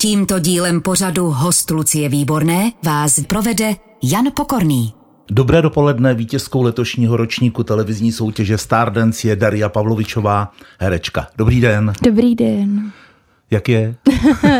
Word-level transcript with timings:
Tímto 0.00 0.38
dílem 0.38 0.80
pořadu 0.80 1.30
Host 1.30 1.70
Lucie 1.70 2.08
Výborné 2.08 2.72
vás 2.84 3.20
provede 3.20 3.74
Jan 4.02 4.24
Pokorný. 4.36 4.92
Dobré 5.30 5.62
dopoledne, 5.62 6.14
vítězkou 6.14 6.62
letošního 6.62 7.16
ročníku 7.16 7.64
televizní 7.64 8.12
soutěže 8.12 8.58
Stardance 8.58 9.28
je 9.28 9.36
Daria 9.36 9.68
Pavlovičová, 9.68 10.52
herečka. 10.80 11.26
Dobrý 11.38 11.60
den. 11.60 11.92
Dobrý 12.02 12.34
den. 12.34 12.90
Jak 13.50 13.68
je? 13.68 13.94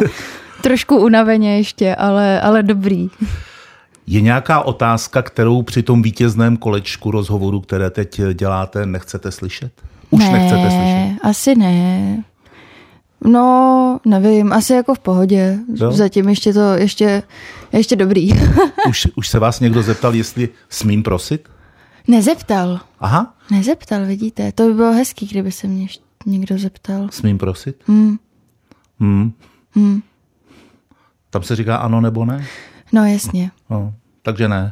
Trošku 0.62 0.96
unaveně 0.96 1.56
ještě, 1.56 1.94
ale, 1.94 2.40
ale 2.40 2.62
dobrý. 2.62 3.08
Je 4.06 4.20
nějaká 4.20 4.60
otázka, 4.60 5.22
kterou 5.22 5.62
při 5.62 5.82
tom 5.82 6.02
vítězném 6.02 6.56
kolečku 6.56 7.10
rozhovoru, 7.10 7.60
které 7.60 7.90
teď 7.90 8.20
děláte, 8.34 8.86
nechcete 8.86 9.32
slyšet? 9.32 9.72
Už 10.10 10.20
ne, 10.20 10.32
nechcete 10.32 10.70
slyšet? 10.70 11.18
asi 11.22 11.54
ne. 11.54 12.24
No, 13.24 14.00
nevím, 14.04 14.52
asi 14.52 14.72
jako 14.72 14.94
v 14.94 14.98
pohodě. 14.98 15.58
Jo? 15.74 15.92
Zatím 15.92 16.28
ještě 16.28 16.52
to, 16.52 16.74
ještě, 16.74 17.22
ještě 17.72 17.96
dobrý. 17.96 18.30
Už, 18.88 19.08
už 19.16 19.28
se 19.28 19.38
vás 19.38 19.60
někdo 19.60 19.82
zeptal, 19.82 20.14
jestli 20.14 20.48
smím 20.68 21.02
prosit? 21.02 21.48
Nezeptal. 22.08 22.80
Aha, 23.00 23.34
Nezeptal, 23.50 24.06
vidíte. 24.06 24.52
To 24.52 24.66
by 24.66 24.74
bylo 24.74 24.92
hezký, 24.92 25.26
kdyby 25.26 25.52
se 25.52 25.66
mě 25.66 25.86
někdo 26.26 26.58
zeptal. 26.58 27.08
smím 27.10 27.38
prosit? 27.38 27.76
Hmm. 27.86 28.18
Hmm. 29.00 29.32
Hmm. 29.74 30.02
Tam 31.30 31.42
se 31.42 31.56
říká 31.56 31.76
ano 31.76 32.00
nebo 32.00 32.24
ne? 32.24 32.46
No, 32.92 33.04
jasně. 33.06 33.50
No, 33.70 33.94
takže 34.22 34.48
ne. 34.48 34.70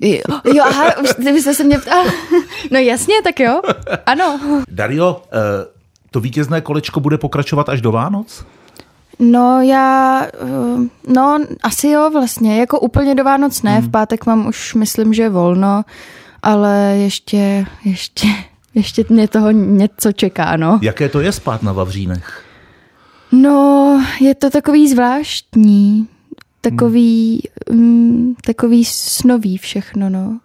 Jo, 0.00 0.20
jo 0.54 0.64
aha, 0.68 0.96
už 0.98 1.10
byste 1.24 1.54
se 1.54 1.64
mě 1.64 1.78
ptal. 1.78 2.04
No 2.70 2.78
jasně, 2.78 3.14
tak 3.24 3.40
jo. 3.40 3.60
Ano. 4.06 4.40
Dario, 4.70 5.22
eh, 5.32 5.77
to 6.10 6.20
vítězné 6.20 6.60
kolečko 6.60 7.00
bude 7.00 7.18
pokračovat 7.18 7.68
až 7.68 7.80
do 7.80 7.92
Vánoc? 7.92 8.44
No 9.18 9.62
já, 9.62 10.22
eh, 10.24 10.88
no 11.08 11.38
asi 11.62 11.88
jo 11.88 12.10
vlastně, 12.12 12.60
jako 12.60 12.80
úplně 12.80 13.14
do 13.14 13.24
Vánoc 13.24 13.62
ne, 13.62 13.80
v 13.80 13.90
pátek 13.90 14.26
mám 14.26 14.46
už 14.46 14.74
myslím, 14.74 15.14
že 15.14 15.28
volno, 15.28 15.84
ale 16.42 16.94
ještě, 16.96 17.66
ještě, 17.84 18.28
ještě 18.74 19.04
mě 19.08 19.28
toho 19.28 19.50
něco 19.50 20.12
čeká, 20.12 20.56
no. 20.56 20.78
Jaké 20.82 21.08
to 21.08 21.20
je 21.20 21.32
spát 21.32 21.62
na 21.62 21.72
Vavřínech? 21.72 22.44
No, 23.32 24.00
je 24.20 24.34
to 24.34 24.50
takový 24.50 24.88
zvláštní, 24.88 26.08
takový, 26.60 27.42
mm, 27.70 28.34
takový 28.44 28.84
snový 28.84 29.58
všechno, 29.58 30.10
no. 30.10 30.38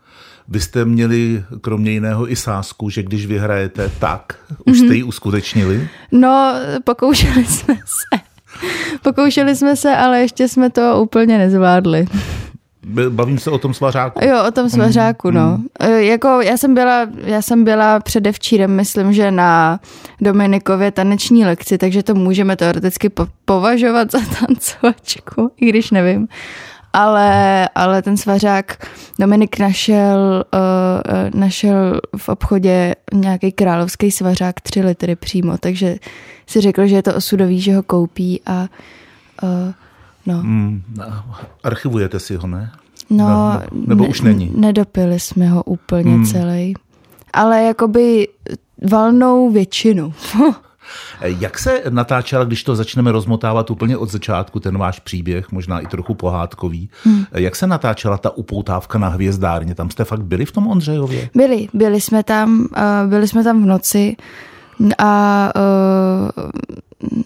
Vy 0.47 0.59
jste 0.59 0.85
měli 0.85 1.43
kromě 1.61 1.91
jiného 1.91 2.31
i 2.31 2.35
sásku, 2.35 2.89
že 2.89 3.03
když 3.03 3.25
vyhrajete 3.25 3.91
tak, 3.99 4.35
už 4.65 4.77
jste 4.79 4.95
ji 4.95 5.03
uskutečnili? 5.03 5.87
No, 6.11 6.53
pokoušeli 6.83 7.45
jsme 7.45 7.75
se. 7.75 8.19
Pokoušeli 9.01 9.55
jsme 9.55 9.75
se, 9.75 9.95
ale 9.95 10.19
ještě 10.21 10.47
jsme 10.47 10.69
to 10.69 11.01
úplně 11.01 11.37
nezvládli. 11.37 12.05
Bavím 13.09 13.39
se 13.39 13.51
o 13.51 13.57
tom 13.57 13.73
svařáku. 13.73 14.25
Jo, 14.25 14.43
o 14.47 14.51
tom 14.51 14.69
svařáku, 14.69 15.31
no. 15.31 15.59
E, 15.79 16.03
Jako 16.03 16.27
já 16.41 16.57
jsem 16.57 16.73
byla, 16.73 17.07
já 17.23 17.41
jsem 17.41 17.63
byla 17.63 17.99
předevčírem, 17.99 18.71
myslím, 18.75 19.13
že 19.13 19.31
na 19.31 19.79
Dominikově 20.21 20.91
taneční 20.91 21.45
lekci, 21.45 21.77
takže 21.77 22.03
to 22.03 22.15
můžeme 22.15 22.55
teoreticky 22.55 23.09
po- 23.09 23.27
považovat 23.45 24.11
za 24.11 24.19
tancovačku, 24.39 25.51
i 25.57 25.69
když 25.69 25.91
nevím. 25.91 26.27
Ale, 26.93 27.69
ale 27.75 28.01
ten 28.01 28.17
svařák 28.17 28.87
Dominik 29.19 29.59
našel, 29.59 30.43
uh, 30.53 31.39
našel 31.39 31.99
v 32.17 32.29
obchodě 32.29 32.95
nějaký 33.13 33.51
královský 33.51 34.11
svařák 34.11 34.61
3 34.61 34.81
litry 34.81 35.15
přímo, 35.15 35.57
takže 35.57 35.95
si 36.47 36.61
řekl, 36.61 36.87
že 36.87 36.95
je 36.95 37.03
to 37.03 37.15
osudový, 37.15 37.61
že 37.61 37.75
ho 37.75 37.83
koupí 37.83 38.41
a 38.45 38.67
uh, 39.43 39.49
no. 40.25 40.37
Hmm, 40.37 40.81
archivujete 41.63 42.19
si 42.19 42.35
ho, 42.35 42.47
ne? 42.47 42.71
No, 43.09 43.27
No, 43.27 43.61
nebo 43.73 44.07
už 44.07 44.21
není? 44.21 44.51
Nedopili 44.55 45.19
jsme 45.19 45.47
ho 45.47 45.63
úplně 45.63 46.11
hmm. 46.11 46.25
celý. 46.25 46.73
Ale 47.33 47.63
jakoby 47.63 48.27
valnou 48.91 49.51
většinu. 49.51 50.13
Eh, 51.21 51.29
Jak 51.39 51.59
se 51.59 51.83
natáčela, 51.89 52.43
když 52.43 52.63
to 52.63 52.75
začneme 52.75 53.11
rozmotávat 53.11 53.71
úplně 53.71 53.97
od 53.97 54.11
začátku, 54.11 54.59
ten 54.59 54.77
váš 54.77 54.99
příběh, 54.99 55.51
možná 55.51 55.79
i 55.79 55.87
trochu 55.87 56.13
pohádkový, 56.13 56.89
hmm. 57.03 57.25
jak 57.31 57.55
se 57.55 57.67
natáčela 57.67 58.17
ta 58.17 58.29
upoutávka 58.29 58.99
na 58.99 59.07
hvězdárně? 59.07 59.75
Tam 59.75 59.89
jste 59.89 60.03
fakt 60.03 60.23
byli 60.23 60.45
v 60.45 60.51
tom 60.51 60.67
Ondřejově? 60.67 61.29
byli, 61.35 61.67
byli 61.73 62.01
jsme 62.01 62.23
tam, 62.23 62.59
uh, 62.59 63.09
byli 63.09 63.27
jsme 63.27 63.43
tam 63.43 63.63
v 63.63 63.65
noci 63.65 64.15
a 64.97 65.51
uh, 65.55 66.49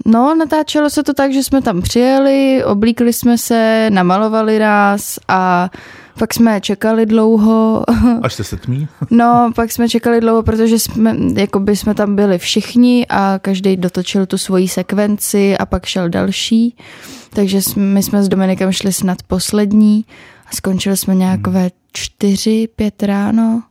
no, 0.05 0.35
natáčelo 0.35 0.89
se 0.89 1.03
to 1.03 1.13
tak, 1.13 1.33
že 1.33 1.43
jsme 1.43 1.61
tam 1.61 1.81
přijeli, 1.81 2.63
oblíkli 2.65 3.13
jsme 3.13 3.37
se, 3.37 3.89
namalovali 3.89 4.59
nás 4.59 5.19
a 5.27 5.69
pak 6.17 6.33
jsme 6.33 6.61
čekali 6.61 7.05
dlouho. 7.05 7.83
Až 8.21 8.33
se 8.33 8.43
setmí? 8.43 8.87
No, 9.11 9.51
pak 9.55 9.71
jsme 9.71 9.89
čekali 9.89 10.21
dlouho, 10.21 10.43
protože 10.43 10.79
jsme, 10.79 11.15
jako 11.33 11.59
by 11.59 11.75
jsme 11.75 11.93
tam 11.93 12.15
byli 12.15 12.37
všichni 12.37 13.05
a 13.09 13.39
každý 13.41 13.77
dotočil 13.77 14.25
tu 14.25 14.37
svoji 14.37 14.67
sekvenci 14.67 15.57
a 15.57 15.65
pak 15.65 15.85
šel 15.85 16.09
další. 16.09 16.75
Takže 17.29 17.61
jsme, 17.61 17.83
my 17.83 18.03
jsme 18.03 18.23
s 18.23 18.29
Dominikem 18.29 18.71
šli 18.71 18.93
snad 18.93 19.17
poslední 19.23 20.05
a 20.51 20.55
skončili 20.55 20.97
jsme 20.97 21.15
nějak 21.15 21.47
ve 21.47 21.69
čtyři, 21.93 22.67
pět 22.75 23.03
ráno. 23.03 23.63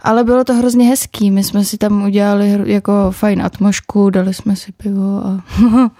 Ale 0.00 0.24
bylo 0.24 0.44
to 0.44 0.54
hrozně 0.54 0.86
hezký. 0.86 1.30
My 1.30 1.44
jsme 1.44 1.64
si 1.64 1.78
tam 1.78 2.04
udělali 2.04 2.58
jako 2.64 3.10
fajn 3.10 3.42
atmošku, 3.42 4.10
dali 4.10 4.34
jsme 4.34 4.56
si 4.56 4.72
pivo 4.72 5.26
a, 5.26 5.44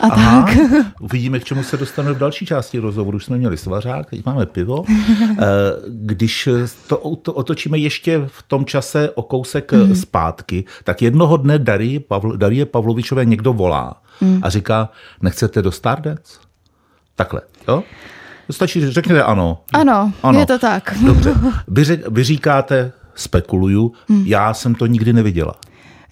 a 0.00 0.06
Aha, 0.06 0.42
tak. 0.46 0.56
uvidíme, 1.00 1.38
k 1.40 1.44
čemu 1.44 1.62
se 1.62 1.76
dostaneme 1.76 2.14
v 2.14 2.18
další 2.18 2.46
části 2.46 2.78
rozhovoru. 2.78 3.16
Už 3.16 3.24
jsme 3.24 3.38
měli 3.38 3.56
svařák, 3.56 4.10
teď 4.10 4.26
máme 4.26 4.46
pivo. 4.46 4.84
Eh, 5.38 5.44
Když 5.88 6.48
to, 6.86 7.16
to 7.22 7.32
otočíme 7.32 7.78
ještě 7.78 8.22
v 8.26 8.42
tom 8.42 8.64
čase 8.64 9.10
o 9.10 9.22
kousek 9.22 9.72
Mhm. 9.72 9.86
mm. 9.88 9.94
zpátky, 9.96 10.64
tak 10.84 11.02
jednoho 11.02 11.36
dne 11.36 11.58
Darie, 11.58 12.00
Pavl, 12.00 12.36
Darie 12.36 12.66
Pavlovičové 12.66 13.24
někdo 13.24 13.52
volá 13.52 14.02
Mhm. 14.20 14.40
a 14.42 14.48
říká, 14.50 14.88
nechcete 15.22 15.62
do 15.62 15.72
Stardance? 15.72 16.38
Takhle, 17.16 17.40
jo? 17.68 17.82
Stačí, 18.50 18.80
že 18.80 18.92
řekněte 18.92 19.22
ano. 19.22 19.58
Ano, 19.72 20.12
je 20.40 20.46
to 20.46 20.58
tak. 20.58 20.94
Dobře. 21.06 21.34
Vy, 21.68 21.84
řek, 21.84 22.08
vy 22.08 22.24
říkáte, 22.24 22.92
spekuluju, 23.14 23.92
Mhm. 24.08 24.22
já 24.26 24.54
jsem 24.54 24.74
to 24.74 24.86
nikdy 24.86 25.12
neviděla. 25.12 25.54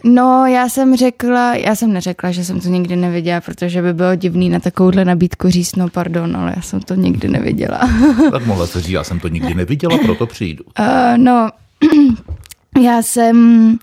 No, 0.05 0.47
já 0.47 0.69
jsem 0.69 0.97
řekla, 0.97 1.55
já 1.55 1.75
jsem 1.75 1.93
neřekla, 1.93 2.31
že 2.31 2.45
jsem 2.45 2.61
to 2.61 2.69
nikdy 2.69 2.97
neviděla, 2.97 3.41
protože 3.41 3.83
by 3.83 3.95
bylo 3.95 4.15
divný 4.15 4.49
na 4.49 4.61
takovouhle 4.61 5.05
nabídku 5.05 5.51
říct, 5.51 5.77
no 5.77 5.89
pardon, 5.89 6.37
ale 6.37 6.53
já 6.57 6.63
jsem 6.63 6.81
to 6.81 6.95
nikdy 6.95 7.29
neviděla. 7.29 7.81
Tak 8.31 8.47
mohla 8.47 8.67
se 8.67 8.81
říct, 8.81 8.93
já 8.93 9.05
jsem 9.05 9.21
to 9.21 9.29
nikdy 9.29 9.55
neviděla, 9.55 9.99
proto 9.99 10.27
přijdu. 10.27 10.65
Uh, 10.79 10.85
no, 11.17 11.51
já 12.83 13.03
jsem 13.03 13.79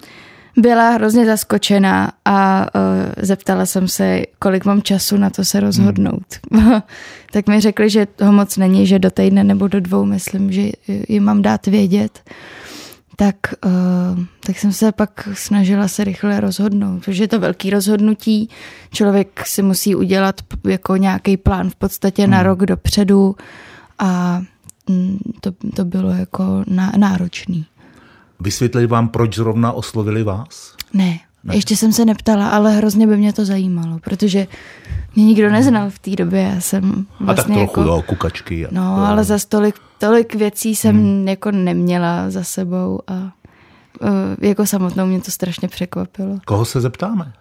byla 0.58 0.90
hrozně 0.90 1.26
zaskočená 1.26 2.12
a 2.26 2.68
uh, 2.76 3.12
zeptala 3.18 3.66
jsem 3.66 3.88
se, 3.88 4.22
kolik 4.40 4.66
mám 4.66 4.82
času 4.82 5.18
na 5.18 5.30
to 5.30 5.46
se 5.46 5.60
rozhodnout. 5.60 6.26
Hmm. 6.52 6.82
tak 7.32 7.48
mi 7.48 7.62
řekli, 7.62 7.90
že 7.90 8.06
toho 8.06 8.32
moc 8.32 8.58
není, 8.58 8.88
že 8.88 9.00
do 9.00 9.12
týdne 9.12 9.44
nebo 9.44 9.68
do 9.68 9.80
dvou, 9.80 10.06
myslím, 10.06 10.52
že 10.52 10.70
jim 11.10 11.24
mám 11.24 11.42
dát 11.42 11.68
vědět. 11.68 12.20
Tak, 13.16 13.36
uh, 13.66 14.20
tak 14.40 14.60
jsem 14.60 14.74
se 14.74 14.92
pak 14.92 15.30
snažila 15.34 15.88
se 15.88 16.04
rychle 16.04 16.40
rozhodnout, 16.40 17.00
protože 17.00 17.24
je 17.24 17.28
to 17.28 17.40
velký 17.40 17.70
rozhodnutí. 17.70 18.50
Člověk 18.92 19.48
si 19.48 19.62
musí 19.62 19.96
udělat 19.96 20.42
jako 20.68 20.96
nějaký 20.96 21.38
plán 21.38 21.70
v 21.70 21.76
podstatě 21.76 22.28
na 22.28 22.44
rok 22.44 22.60
dopředu 22.60 23.36
a 24.00 24.42
mm, 24.90 25.20
to, 25.42 25.52
to 25.76 25.86
bylo 25.86 26.10
jako 26.10 26.64
ná, 26.68 26.92
náročný. 26.98 27.66
Vysvětlili 28.40 28.88
vám, 28.88 29.10
proč 29.10 29.36
zrovna 29.36 29.72
oslovili 29.72 30.24
vás? 30.24 30.76
Ne, 30.94 31.20
ne, 31.46 31.56
ještě 31.56 31.76
jsem 31.78 31.94
se 31.94 32.06
neptala, 32.06 32.50
ale 32.50 32.72
hrozně 32.72 33.08
by 33.08 33.18
mě 33.18 33.34
to 33.34 33.46
zajímalo, 33.46 34.00
protože 34.00 34.48
mě 35.16 35.26
nikdo 35.26 35.50
neznal 35.50 35.90
v 35.90 36.00
té 36.00 36.12
době. 36.12 36.42
Já 36.42 36.62
jsem 36.62 37.06
A 37.14 37.18
tak 37.18 37.26
vlastně 37.36 37.56
trochu, 37.56 37.80
jako... 37.80 37.82
jo, 37.92 38.02
kukačky. 38.08 38.66
a- 38.66 38.70
No, 38.72 38.82
jo. 38.98 39.04
ale 39.06 39.24
za 39.24 39.38
tolik, 39.50 39.76
tolik 40.00 40.36
věcí 40.36 40.76
jsem 40.76 40.96
hmm. 40.96 41.28
jako 41.28 41.52
neměla 41.52 42.30
za 42.30 42.44
sebou 42.44 43.00
a 43.08 43.14
uh, 43.14 43.30
jako 44.42 44.66
samotnou 44.66 45.06
mě 45.06 45.22
to 45.22 45.32
strašně 45.32 45.68
překvapilo. 45.68 46.38
Koho 46.46 46.66
se 46.66 46.82
zeptáme? 46.82 47.34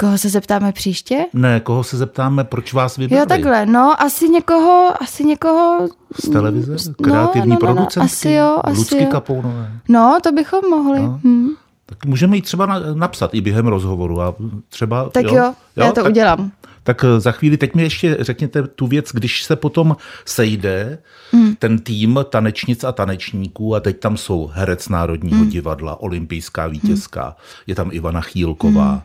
Koho 0.00 0.18
se 0.18 0.28
zeptáme 0.28 0.72
příště? 0.72 1.24
Ne, 1.32 1.60
koho 1.60 1.84
se 1.84 1.96
zeptáme, 1.96 2.44
proč 2.44 2.72
vás 2.72 2.96
vybrali? 2.96 3.20
Jo, 3.20 3.26
takhle, 3.26 3.66
no, 3.66 4.02
asi 4.02 4.28
někoho, 4.28 4.92
asi 5.02 5.24
někoho... 5.24 5.88
Z 6.24 6.28
televize? 6.28 6.72
No, 6.88 6.94
Kreativní 7.04 7.48
no, 7.50 7.58
no, 7.62 7.68
no, 7.68 7.74
producentky? 7.74 8.00
asi 8.00 8.30
jo, 8.30 8.60
asi 8.64 8.78
Lucky 8.78 9.02
jo. 9.02 9.06
Kapounové. 9.10 9.70
No, 9.88 10.18
to 10.22 10.32
bychom 10.32 10.60
mohli. 10.70 11.02
No. 11.02 11.20
Hm. 11.24 11.48
Tak 11.86 12.04
můžeme 12.04 12.36
jí 12.36 12.42
třeba 12.42 12.66
na, 12.66 12.80
napsat 12.94 13.34
i 13.34 13.40
během 13.40 13.66
rozhovoru. 13.66 14.20
A 14.22 14.34
třeba, 14.68 15.08
Tak 15.08 15.24
jo, 15.24 15.34
jo 15.34 15.54
já 15.76 15.86
to 15.86 15.94
tak, 15.94 16.06
udělám. 16.06 16.52
Tak 16.82 17.04
eh, 17.04 17.20
za 17.20 17.32
chvíli, 17.32 17.56
teď 17.56 17.74
mi 17.74 17.82
ještě 17.82 18.16
řekněte 18.20 18.62
tu 18.62 18.86
věc, 18.86 19.10
když 19.12 19.42
se 19.42 19.56
potom 19.56 19.96
sejde 20.24 20.98
hmm. 21.32 21.56
ten 21.56 21.78
tým 21.78 22.18
tanečnic 22.30 22.84
a 22.84 22.92
tanečníků 22.92 23.74
a 23.74 23.80
teď 23.80 24.00
tam 24.00 24.16
jsou 24.16 24.50
herec 24.54 24.88
Národního 24.88 25.38
hmm. 25.38 25.48
divadla, 25.48 26.00
olympijská 26.00 26.66
vítězka, 26.66 27.24
hmm. 27.24 27.34
je 27.66 27.74
tam 27.74 27.88
Ivana 27.92 28.20
Chýlková, 28.20 28.90
hmm. 28.90 29.02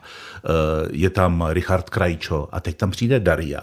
je 0.90 1.10
tam 1.10 1.44
Richard 1.48 1.90
Krajčo 1.90 2.48
a 2.52 2.60
teď 2.60 2.76
tam 2.76 2.90
přijde 2.90 3.20
Daria, 3.20 3.60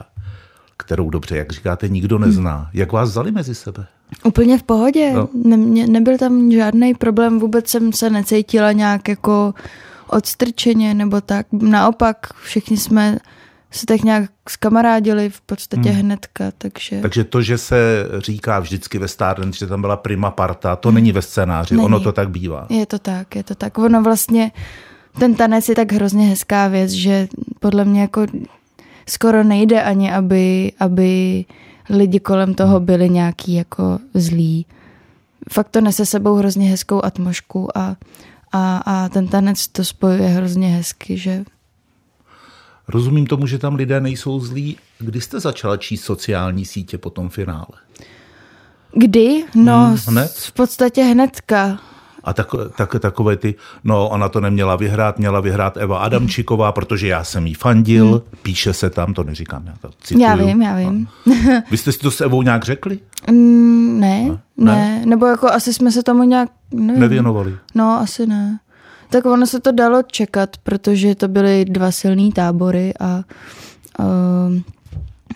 kterou 0.77 1.10
dobře, 1.10 1.38
jak 1.38 1.51
říkáte, 1.51 1.88
nikdo 1.88 2.18
nezná. 2.18 2.57
Hmm. 2.57 2.68
Jak 2.74 2.92
vás 2.92 3.10
vzali 3.10 3.31
mezi 3.31 3.56
sebe? 3.56 3.88
Úplně 4.23 4.57
v 4.57 4.63
pohodě. 4.63 5.13
No. 5.13 5.29
Ne, 5.33 5.88
nebyl 5.88 6.17
tam 6.17 6.51
žádný 6.51 6.94
problém, 6.94 7.39
vůbec 7.39 7.67
jsem 7.67 7.94
se 7.94 8.09
necítila 8.09 8.71
nějak 8.71 9.07
jako 9.07 9.53
odstrčeně 10.07 10.94
nebo 10.94 11.21
tak. 11.21 11.45
Naopak, 11.51 12.17
všichni 12.44 12.77
jsme 12.77 13.17
se 13.71 13.85
tak 13.85 14.01
nějak 14.03 14.31
skamarádili 14.50 15.29
v 15.29 15.41
podstatě 15.41 15.89
hmm. 15.89 16.00
hnedka, 16.00 16.51
takže... 16.57 17.01
Takže 17.01 17.23
to, 17.23 17.41
že 17.41 17.57
se 17.57 18.06
říká 18.17 18.59
vždycky 18.59 18.97
ve 18.97 19.07
Stardance, 19.07 19.59
že 19.59 19.67
tam 19.67 19.81
byla 19.81 19.97
prima 19.97 20.31
parta, 20.31 20.75
to 20.75 20.89
hmm. 20.89 20.95
není 20.95 21.12
ve 21.12 21.21
scénáři, 21.21 21.75
není. 21.75 21.85
ono 21.85 22.00
to 22.00 22.12
tak 22.12 22.29
bývá. 22.29 22.67
Je 22.69 22.85
to 22.85 23.00
tak, 23.00 23.35
je 23.35 23.44
to 23.44 23.55
tak. 23.55 23.77
Ono 23.77 24.03
vlastně, 24.03 24.51
ten 25.19 25.35
tanec 25.35 25.69
je 25.69 25.75
tak 25.75 25.91
hrozně 25.91 26.25
hezká 26.25 26.67
věc, 26.67 26.91
že 26.91 27.27
podle 27.59 27.85
mě 27.85 28.01
jako 28.01 28.25
skoro 29.07 29.44
nejde 29.44 29.83
ani, 29.83 30.12
aby, 30.12 30.71
aby 30.79 31.45
lidi 31.89 32.19
kolem 32.19 32.53
toho 32.53 32.80
byli 32.80 33.09
nějaký 33.09 33.53
jako 33.53 34.00
zlí. 34.13 34.65
Fakt 35.50 35.69
to 35.69 35.81
nese 35.81 36.06
sebou 36.06 36.36
hrozně 36.36 36.69
hezkou 36.69 37.06
atmosféru 37.06 37.77
a, 37.77 37.95
a, 38.51 38.77
a 38.77 39.09
ten 39.09 39.27
tanec 39.27 39.68
to 39.68 39.86
spojuje 39.86 40.27
hrozně 40.27 40.68
hezky, 40.68 41.18
že 41.18 41.44
Rozumím 42.89 43.27
tomu, 43.27 43.47
že 43.47 43.57
tam 43.57 43.75
lidé 43.75 44.01
nejsou 44.01 44.39
zlí. 44.39 44.77
Kdy 45.00 45.21
jste 45.21 45.39
začala 45.39 45.77
číst 45.77 46.01
sociální 46.01 46.65
sítě 46.65 46.97
po 46.97 47.09
tom 47.09 47.30
finále? 47.30 47.77
Kdy? 48.94 49.44
No, 49.56 49.86
hmm, 49.86 49.97
hned? 50.07 50.31
v 50.31 50.51
podstatě 50.51 51.03
hnedka. 51.03 51.80
A 52.29 52.33
tak, 52.33 52.47
tak, 52.77 52.95
takové 52.99 53.37
ty, 53.37 53.55
no 53.83 54.09
ona 54.09 54.29
to 54.29 54.41
neměla 54.41 54.75
vyhrát, 54.75 55.19
měla 55.19 55.39
vyhrát 55.39 55.77
Eva 55.77 55.97
Adamčíková, 55.97 56.71
protože 56.71 57.07
já 57.07 57.23
jsem 57.23 57.47
jí 57.47 57.53
fandil, 57.53 58.11
hmm. 58.11 58.21
píše 58.41 58.73
se 58.73 58.89
tam, 58.89 59.13
to 59.13 59.23
neříkám, 59.23 59.63
já 59.65 59.73
to 59.81 59.89
cituju. 60.01 60.23
Já 60.23 60.35
vím, 60.35 60.61
já 60.61 60.75
vím. 60.75 61.07
Vy 61.71 61.77
jste 61.77 61.91
si 61.91 61.99
to 61.99 62.11
s 62.11 62.21
Evou 62.21 62.41
nějak 62.41 62.63
řekli? 62.63 62.99
Mm, 63.31 63.99
ne, 63.99 64.39
ne, 64.57 64.75
ne, 64.75 65.05
nebo 65.05 65.25
jako 65.25 65.47
asi 65.47 65.73
jsme 65.73 65.91
se 65.91 66.03
tomu 66.03 66.23
nějak, 66.23 66.49
nevím. 66.71 67.01
Nevěnovali? 67.01 67.57
No, 67.75 67.99
asi 68.01 68.27
ne. 68.27 68.59
Tak 69.09 69.25
ono 69.25 69.47
se 69.47 69.59
to 69.59 69.71
dalo 69.71 70.03
čekat, 70.03 70.57
protože 70.63 71.15
to 71.15 71.27
byly 71.27 71.65
dva 71.65 71.91
silný 71.91 72.31
tábory 72.31 72.93
a 72.99 73.23
uh, 73.99 74.55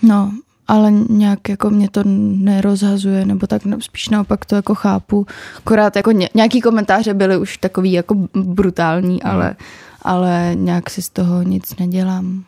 no, 0.01 0.31
ale 0.67 0.91
nějak 0.91 1.49
jako 1.49 1.69
mě 1.69 1.89
to 1.89 2.01
nerozhazuje, 2.05 3.25
nebo 3.25 3.47
tak 3.47 3.65
no, 3.65 3.81
spíš 3.81 4.09
naopak 4.09 4.45
to 4.45 4.55
jako 4.55 4.75
chápu. 4.75 5.27
Akorát 5.57 5.95
jako 5.95 6.11
ně, 6.11 6.29
nějaký 6.33 6.61
komentáře 6.61 7.13
byly 7.13 7.37
už 7.37 7.57
takový 7.57 7.91
jako 7.91 8.15
brutální, 8.33 9.19
hmm. 9.23 9.31
ale, 9.31 9.55
ale 10.01 10.51
nějak 10.55 10.89
si 10.89 11.01
z 11.01 11.09
toho 11.09 11.43
nic 11.43 11.75
nedělám. 11.75 12.43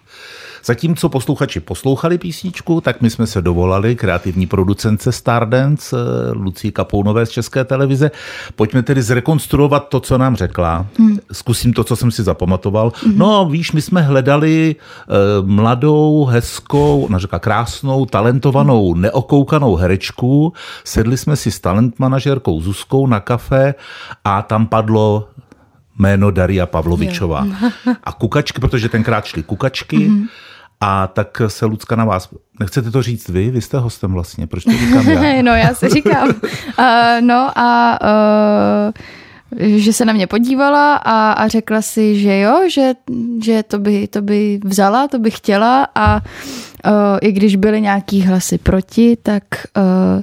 Zatímco 0.66 1.10
posluchači 1.10 1.60
poslouchali 1.60 2.18
písničku, 2.18 2.82
tak 2.82 3.02
my 3.02 3.10
jsme 3.10 3.28
se 3.28 3.42
dovolali 3.42 3.96
kreativní 3.96 4.48
producence 4.48 5.12
Stardance, 5.12 5.96
eh, 5.96 6.32
Lucí 6.34 6.72
Kapounové 6.72 7.26
z 7.26 7.30
České 7.30 7.64
televize. 7.64 8.12
Pojďme 8.56 8.84
tedy 8.84 9.02
zrekonstruovat 9.02 9.90
to, 9.90 10.00
co 10.00 10.18
nám 10.18 10.36
řekla. 10.36 10.86
Hmm. 10.98 11.18
Zkusím 11.32 11.74
to, 11.74 11.84
co 11.84 11.96
jsem 11.96 12.12
si 12.12 12.24
zapamatoval. 12.24 12.92
Hmm. 13.04 13.18
No 13.18 13.46
víš, 13.46 13.72
my 13.72 13.82
jsme 13.82 14.02
hledali 14.02 14.76
uh, 14.76 15.48
mladou, 15.50 16.26
hezkou, 16.26 17.06
ona 17.06 17.20
říká 17.20 17.40
krásnou, 17.40 18.06
talentovanou, 18.06 18.94
hmm. 18.94 19.02
neokoukanou 19.02 19.76
herečku. 19.76 20.54
Sedli 20.84 21.18
jsme 21.18 21.36
si 21.36 21.52
s 21.52 21.60
talent 21.60 22.00
manažerkou 22.00 22.62
Zuzkou 22.62 23.08
na 23.08 23.20
kafe 23.20 23.76
a 24.24 24.42
tam 24.42 24.68
padlo 24.68 25.28
jméno 26.00 26.32
Daria 26.32 26.66
Pavlovičová. 26.66 27.48
A 28.04 28.12
kukačky, 28.12 28.62
protože 28.62 28.90
tenkrát 28.90 29.26
šly 29.26 29.44
kukačky, 29.44 29.98
mm-hmm. 29.98 30.28
A 30.88 31.08
tak 31.08 31.42
se 31.48 31.66
Lucka 31.66 31.96
na 31.96 32.06
vás, 32.06 32.30
nechcete 32.60 32.92
to 32.92 33.02
říct 33.02 33.30
vy? 33.30 33.50
Vy 33.50 33.62
jste 33.62 33.78
hostem 33.78 34.14
vlastně, 34.14 34.48
proč 34.48 34.64
to 34.64 34.72
říkám 34.72 35.10
já? 35.10 35.42
no 35.42 35.52
já 35.56 35.76
se 35.76 35.90
říkám. 35.90 36.30
uh, 36.30 36.86
no 37.22 37.52
a 37.56 38.00
uh, 38.02 39.78
že 39.78 39.94
se 39.94 40.06
na 40.06 40.14
mě 40.14 40.28
podívala 40.28 40.96
a, 40.96 41.32
a 41.32 41.48
řekla 41.48 41.82
si, 41.82 42.20
že 42.20 42.40
jo, 42.40 42.70
že, 42.70 42.94
že 43.44 43.64
to, 43.64 43.80
by, 43.80 44.08
to 44.08 44.22
by 44.22 44.60
vzala, 44.64 45.08
to 45.08 45.20
by 45.20 45.32
chtěla 45.32 45.88
a 45.96 46.16
uh, 46.16 46.92
i 47.22 47.32
když 47.32 47.56
byly 47.56 47.82
nějaký 47.82 48.22
hlasy 48.22 48.58
proti, 48.58 49.18
tak, 49.24 49.44
uh, 49.78 50.22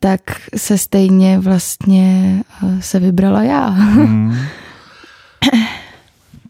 tak 0.00 0.20
se 0.56 0.78
stejně 0.78 1.38
vlastně 1.38 2.40
uh, 2.62 2.80
se 2.80 3.00
vybrala 3.00 3.42
já. 3.42 3.66
Hmm. 3.66 4.36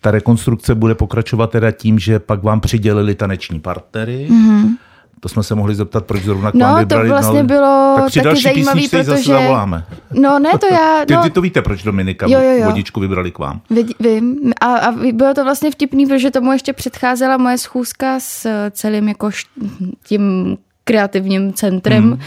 ta 0.04 0.10
rekonstrukce 0.10 0.74
bude 0.74 0.94
pokračovat 0.94 1.50
teda 1.50 1.70
tím, 1.70 1.98
že 1.98 2.18
pak 2.18 2.42
vám 2.42 2.60
přidělili 2.60 3.14
taneční 3.14 3.60
partnery. 3.60 4.28
Mm-hmm. 4.30 4.68
To 5.20 5.28
jsme 5.28 5.42
se 5.42 5.54
mohli 5.54 5.74
zeptat, 5.74 6.04
proč 6.04 6.22
zrovna 6.22 6.50
k 6.50 6.54
no, 6.54 6.66
vám 6.66 6.78
vybrali. 6.78 7.08
to 7.08 7.14
vlastně 7.14 7.42
no, 7.42 7.46
bylo 7.46 7.94
tak 7.96 8.06
při 8.06 8.20
taky 8.22 8.42
zajímavý, 8.42 8.88
protože... 8.88 9.04
zase 9.04 9.22
zavoláme. 9.22 9.84
No 10.12 10.38
ne, 10.38 10.50
to 10.58 10.66
já... 10.74 10.98
No, 11.10 11.22
ty, 11.22 11.28
ty 11.28 11.30
to 11.30 11.40
víte, 11.40 11.62
proč 11.62 11.82
Dominika 11.82 12.26
jo, 12.26 12.40
jo, 12.40 12.50
jo. 12.50 12.64
vodičku 12.64 13.00
vybrali 13.00 13.30
k 13.30 13.38
vám. 13.38 13.60
Vím. 14.00 14.52
A, 14.60 14.76
a 14.76 14.92
bylo 15.12 15.34
to 15.34 15.44
vlastně 15.44 15.70
vtipný, 15.70 16.06
protože 16.06 16.30
tomu 16.30 16.52
ještě 16.52 16.72
předcházela 16.72 17.36
moje 17.36 17.58
schůzka 17.58 18.20
s 18.20 18.70
celým 18.70 19.08
jako 19.08 19.30
tím 20.06 20.56
kreativním 20.84 21.52
centrem 21.52 22.04
mm. 22.04 22.18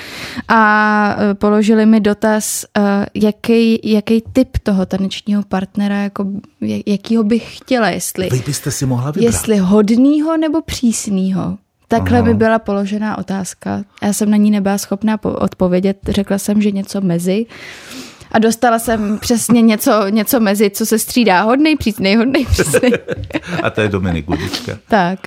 a 0.47 1.15
e, 1.19 1.33
položili 1.33 1.85
mi 1.85 1.99
dotaz, 1.99 2.65
e, 2.77 3.05
jaký, 3.13 3.79
jaký 3.83 4.23
typ 4.33 4.57
toho 4.63 4.85
tanečního 4.85 5.43
partnera, 5.43 5.95
jako, 5.97 6.25
jakýho 6.85 7.23
bych 7.23 7.57
chtěla, 7.57 7.89
jestli, 7.89 8.29
Vy 8.31 8.43
byste 8.45 8.71
si 8.71 8.85
mohla 8.85 9.11
vybrat. 9.11 9.33
jestli 9.33 9.57
hodnýho 9.57 10.37
nebo 10.37 10.61
přísnýho. 10.61 11.57
Takhle 11.87 12.17
Aha. 12.17 12.27
mi 12.27 12.33
byla 12.33 12.59
položená 12.59 13.17
otázka. 13.17 13.83
Já 14.03 14.13
jsem 14.13 14.29
na 14.29 14.37
ní 14.37 14.51
nebyla 14.51 14.77
schopná 14.77 15.19
odpovědět. 15.23 15.97
Řekla 16.07 16.37
jsem, 16.37 16.61
že 16.61 16.71
něco 16.71 17.01
mezi. 17.01 17.45
A 18.31 18.39
dostala 18.39 18.79
jsem 18.79 19.19
přesně 19.19 19.61
něco, 19.61 20.07
něco 20.09 20.39
mezi, 20.39 20.69
co 20.69 20.85
se 20.85 20.99
střídá 20.99 21.41
hodnej, 21.41 21.75
přísnej, 21.75 22.15
hodnej, 22.15 22.45
přísnej. 22.45 22.91
A 23.63 23.69
to 23.69 23.81
je 23.81 23.87
Dominik 23.89 24.29
Ludička. 24.29 24.77
tak. 24.87 25.19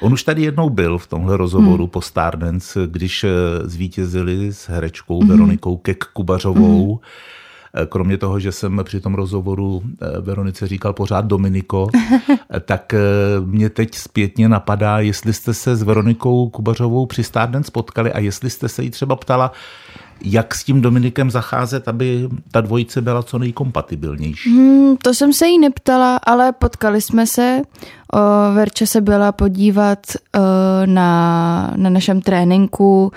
On 0.00 0.12
už 0.12 0.22
tady 0.22 0.42
jednou 0.42 0.70
byl 0.70 0.98
v 0.98 1.06
tomhle 1.06 1.36
rozhovoru 1.36 1.84
hmm. 1.84 1.90
po 1.90 2.00
Stardance, 2.00 2.80
když 2.86 3.24
eh, 3.24 3.30
zvítězili 3.64 4.52
s 4.52 4.68
herečkou 4.68 5.20
hmm. 5.20 5.28
Veronikou 5.28 5.76
Kek 5.76 6.04
Kubařovou. 6.04 6.88
Hmm. 6.88 7.86
Kromě 7.88 8.18
toho, 8.18 8.40
že 8.40 8.52
jsem 8.52 8.80
při 8.84 9.00
tom 9.00 9.14
rozhovoru 9.14 9.82
eh, 9.84 10.20
Veronice 10.20 10.66
říkal 10.66 10.92
pořád 10.92 11.24
Dominiko, 11.24 11.88
tak 12.64 12.94
mě 13.44 13.70
teď 13.70 13.94
zpětně 13.94 14.48
napadá, 14.48 15.00
jestli 15.00 15.32
jste 15.32 15.54
se 15.54 15.76
s 15.76 15.82
Veronikou 15.82 16.48
Kubařovou 16.48 17.06
při 17.06 17.24
Stardance 17.24 17.66
spotkali 17.66 18.12
a 18.12 18.18
jestli 18.18 18.50
jste 18.50 18.68
se 18.68 18.82
jí 18.82 18.90
třeba 18.90 19.16
ptala, 19.16 19.52
jak 20.20 20.54
s 20.54 20.64
tím 20.64 20.80
Dominikem 20.80 21.30
zacházet, 21.30 21.88
aby 21.88 22.28
ta 22.50 22.60
dvojice 22.60 23.00
byla 23.02 23.22
co 23.22 23.38
nejkompatibilnější? 23.38 24.50
Hmm, 24.50 24.96
to 24.96 25.14
jsem 25.14 25.32
se 25.32 25.46
jí 25.46 25.58
neptala, 25.58 26.16
ale 26.16 26.52
potkali 26.52 27.00
jsme 27.00 27.26
se. 27.26 27.62
O, 28.12 28.18
Verča 28.54 28.86
se 28.86 29.00
byla 29.00 29.32
podívat 29.32 29.98
o, 30.08 30.40
na, 30.86 31.72
na 31.76 31.90
našem 31.90 32.20
tréninku 32.20 33.12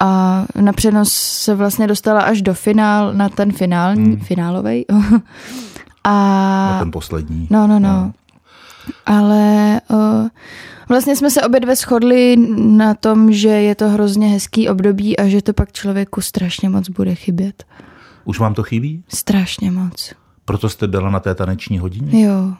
a 0.00 0.44
na 0.60 0.72
přenos 0.72 1.12
se 1.12 1.54
vlastně 1.54 1.86
dostala 1.86 2.20
až 2.20 2.42
do 2.42 2.54
finál, 2.54 3.14
na 3.14 3.28
ten 3.28 3.52
finální, 3.52 4.04
hmm. 4.04 4.20
finálovej. 4.20 4.84
a, 6.04 6.12
na 6.72 6.78
ten 6.78 6.90
poslední. 6.90 7.46
No, 7.50 7.66
no, 7.66 7.78
no. 7.78 7.88
no. 7.88 8.12
Ale 9.06 9.80
o, 9.90 10.28
Vlastně 10.88 11.16
jsme 11.16 11.30
se 11.30 11.42
obě 11.42 11.60
dvě 11.60 11.76
shodli 11.76 12.36
na 12.56 12.94
tom, 12.94 13.32
že 13.32 13.48
je 13.48 13.74
to 13.74 13.88
hrozně 13.88 14.28
hezký 14.28 14.68
období 14.68 15.18
a 15.18 15.28
že 15.28 15.42
to 15.42 15.52
pak 15.52 15.72
člověku 15.72 16.20
strašně 16.20 16.68
moc 16.68 16.88
bude 16.88 17.14
chybět. 17.14 17.64
Už 18.24 18.38
vám 18.38 18.54
to 18.54 18.62
chybí? 18.62 19.04
Strašně 19.08 19.70
moc. 19.70 20.14
Proto 20.44 20.68
jste 20.68 20.86
byla 20.86 21.10
na 21.10 21.20
té 21.20 21.34
taneční 21.34 21.78
hodině? 21.78 22.24
Jo. 22.24 22.52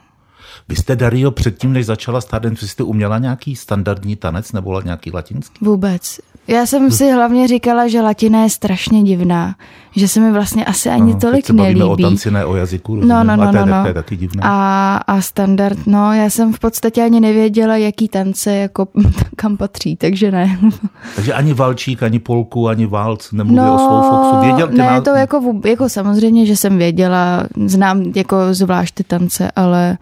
Vy 0.69 0.77
jste, 0.77 0.97
Dario, 0.97 1.31
předtím, 1.31 1.73
než 1.73 1.87
začala 1.87 2.21
Stardance, 2.21 2.69
jste 2.69 2.83
uměla 2.83 3.19
nějaký 3.19 3.57
standardní 3.57 4.17
tanec 4.17 4.53
nebo 4.53 4.81
nějaký 4.81 5.13
latinský? 5.13 5.65
Vůbec. 5.65 6.21
Já 6.49 6.67
jsem 6.67 6.91
si 6.91 7.13
hlavně 7.13 7.49
říkala, 7.49 7.89
že 7.89 8.01
latina 8.01 8.43
je 8.43 8.51
strašně 8.51 9.03
divná, 9.03 9.55
že 9.97 10.09
se 10.09 10.21
mi 10.21 10.33
vlastně 10.33 10.65
asi 10.65 10.89
ani 10.89 11.13
no, 11.13 11.21
tolik 11.21 11.47
se 11.47 11.53
nelíbí. 11.53 11.83
o 11.83 11.97
tanci, 11.97 12.31
ne 12.31 12.45
o 12.45 12.57
jazyku. 12.57 12.95
Rozumím. 12.95 13.09
No, 13.09 13.25
no, 13.25 13.37
no, 13.37 13.43
a 13.43 13.53
to 13.53 13.59
no, 13.59 13.67
no. 13.67 13.83
To 13.83 13.89
je 13.89 13.95
taky 13.95 14.17
divné. 14.17 14.43
A, 14.45 14.97
a 15.07 15.21
standard, 15.21 15.79
no, 15.87 16.13
já 16.13 16.31
jsem 16.31 16.53
v 16.53 16.59
podstatě 16.59 17.03
ani 17.03 17.21
nevěděla, 17.21 17.77
jaký 17.77 18.09
tance 18.09 18.57
jako 18.57 18.89
kam 19.37 19.57
patří, 19.57 19.97
takže 19.97 20.31
ne. 20.31 20.59
Takže 21.17 21.33
ani 21.33 21.55
valčík, 21.55 22.03
ani 22.03 22.19
polku, 22.19 22.69
ani 22.69 22.87
válc 22.87 23.33
nemluvil 23.33 23.65
no, 23.65 23.75
o 23.75 23.79
svou 23.79 24.11
foxu. 24.11 24.47
Věděl 24.47 24.69
ne, 24.71 24.85
na... 24.85 25.01
to 25.01 25.11
jako, 25.11 25.61
jako 25.65 25.89
samozřejmě, 25.89 26.47
že 26.47 26.57
jsem 26.57 26.79
věděla, 26.79 27.45
znám 27.67 28.03
jako 28.15 28.37
zvlášť 28.51 28.95
ty 28.95 29.05
tance, 29.05 29.51
ale, 29.57 29.99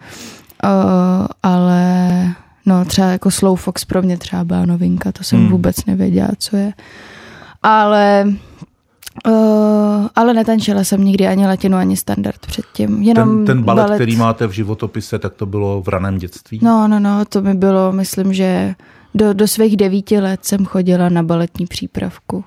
uh, 0.63 1.25
ale 1.43 2.07
No 2.67 2.85
třeba 2.85 3.07
jako 3.07 3.31
Slow 3.31 3.59
Fox 3.59 3.85
pro 3.85 4.01
mě 4.01 4.17
třeba 4.17 4.43
byla 4.43 4.65
novinka, 4.65 5.11
to 5.11 5.23
jsem 5.23 5.39
hmm. 5.39 5.49
vůbec 5.49 5.85
nevěděla, 5.85 6.29
co 6.37 6.57
je. 6.57 6.73
Ale 7.63 8.27
Uh, 9.27 10.07
ale 10.15 10.33
netančila 10.33 10.83
jsem 10.83 11.03
nikdy 11.03 11.27
ani 11.27 11.47
latinu, 11.47 11.77
ani 11.77 11.97
standard 11.97 12.45
předtím. 12.47 13.03
Jenom 13.03 13.37
ten, 13.37 13.45
ten 13.45 13.63
balet, 13.63 13.85
balet, 13.85 13.97
který 13.97 14.15
máte 14.15 14.47
v 14.47 14.51
životopise, 14.51 15.19
tak 15.19 15.33
to 15.33 15.45
bylo 15.45 15.81
v 15.81 15.87
raném 15.87 16.17
dětství? 16.17 16.59
No, 16.61 16.87
no, 16.87 16.99
no, 16.99 17.25
to 17.25 17.41
mi 17.41 17.53
bylo, 17.53 17.91
myslím, 17.91 18.33
že 18.33 18.75
do, 19.15 19.33
do 19.33 19.47
svých 19.47 19.77
devíti 19.77 20.19
let 20.19 20.45
jsem 20.45 20.65
chodila 20.65 21.09
na 21.09 21.23
baletní 21.23 21.65
přípravku. 21.65 22.43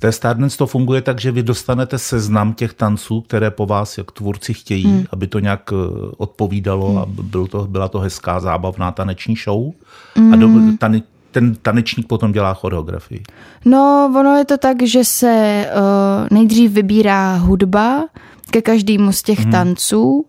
V 0.00 0.08
té 0.08 0.12
Stardance 0.12 0.58
to 0.58 0.66
funguje 0.66 1.02
tak, 1.02 1.20
že 1.20 1.32
vy 1.32 1.42
dostanete 1.42 1.98
seznam 1.98 2.52
těch 2.52 2.72
tanců, 2.72 3.20
které 3.20 3.50
po 3.50 3.66
vás 3.66 3.98
jak 3.98 4.12
tvůrci 4.12 4.54
chtějí, 4.54 4.84
hmm. 4.84 5.04
aby 5.10 5.26
to 5.26 5.38
nějak 5.38 5.70
eh, 5.72 5.76
odpovídalo 6.16 6.88
hmm. 6.88 6.98
a 6.98 7.06
byl 7.06 7.46
to, 7.46 7.66
byla 7.66 7.88
to 7.88 7.98
hezká 7.98 8.40
zábavná 8.40 8.92
taneční 8.92 9.36
show. 9.44 9.72
Hmm. 10.14 10.32
A 10.32 10.36
do, 10.36 10.48
hmm. 10.48 10.76
tane, 10.76 11.02
ten 11.30 11.54
tanečník 11.54 12.06
potom 12.06 12.32
dělá 12.32 12.54
choreografii. 12.54 13.22
No, 13.64 14.12
ono 14.16 14.36
je 14.36 14.44
to 14.44 14.58
tak, 14.58 14.82
že 14.82 15.04
se 15.04 15.66
uh, 15.74 16.28
nejdřív 16.30 16.72
vybírá 16.72 17.36
hudba 17.36 18.04
ke 18.50 18.62
každému 18.62 19.12
z 19.12 19.22
těch 19.22 19.40
hmm. 19.40 19.52
tanců 19.52 20.26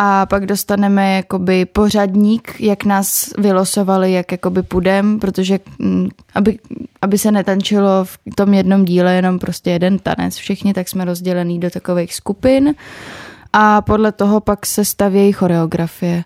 a 0.00 0.26
pak 0.26 0.46
dostaneme 0.46 1.16
jakoby 1.16 1.64
pořadník, 1.64 2.60
jak 2.60 2.84
nás 2.84 3.30
vylosovali, 3.38 4.12
jak 4.12 4.32
jakoby 4.32 4.62
půjdem, 4.62 5.18
protože 5.18 5.58
mm, 5.78 6.08
aby, 6.34 6.58
aby 7.02 7.18
se 7.18 7.32
netančilo 7.32 8.04
v 8.04 8.18
tom 8.34 8.54
jednom 8.54 8.84
díle 8.84 9.14
jenom 9.14 9.38
prostě 9.38 9.70
jeden 9.70 9.98
tanec 9.98 10.36
všichni, 10.36 10.74
tak 10.74 10.88
jsme 10.88 11.04
rozdělení 11.04 11.60
do 11.60 11.70
takových 11.70 12.14
skupin 12.14 12.74
a 13.52 13.82
podle 13.82 14.12
toho 14.12 14.40
pak 14.40 14.66
se 14.66 14.84
stavějí 14.84 15.32
choreografie. 15.32 16.24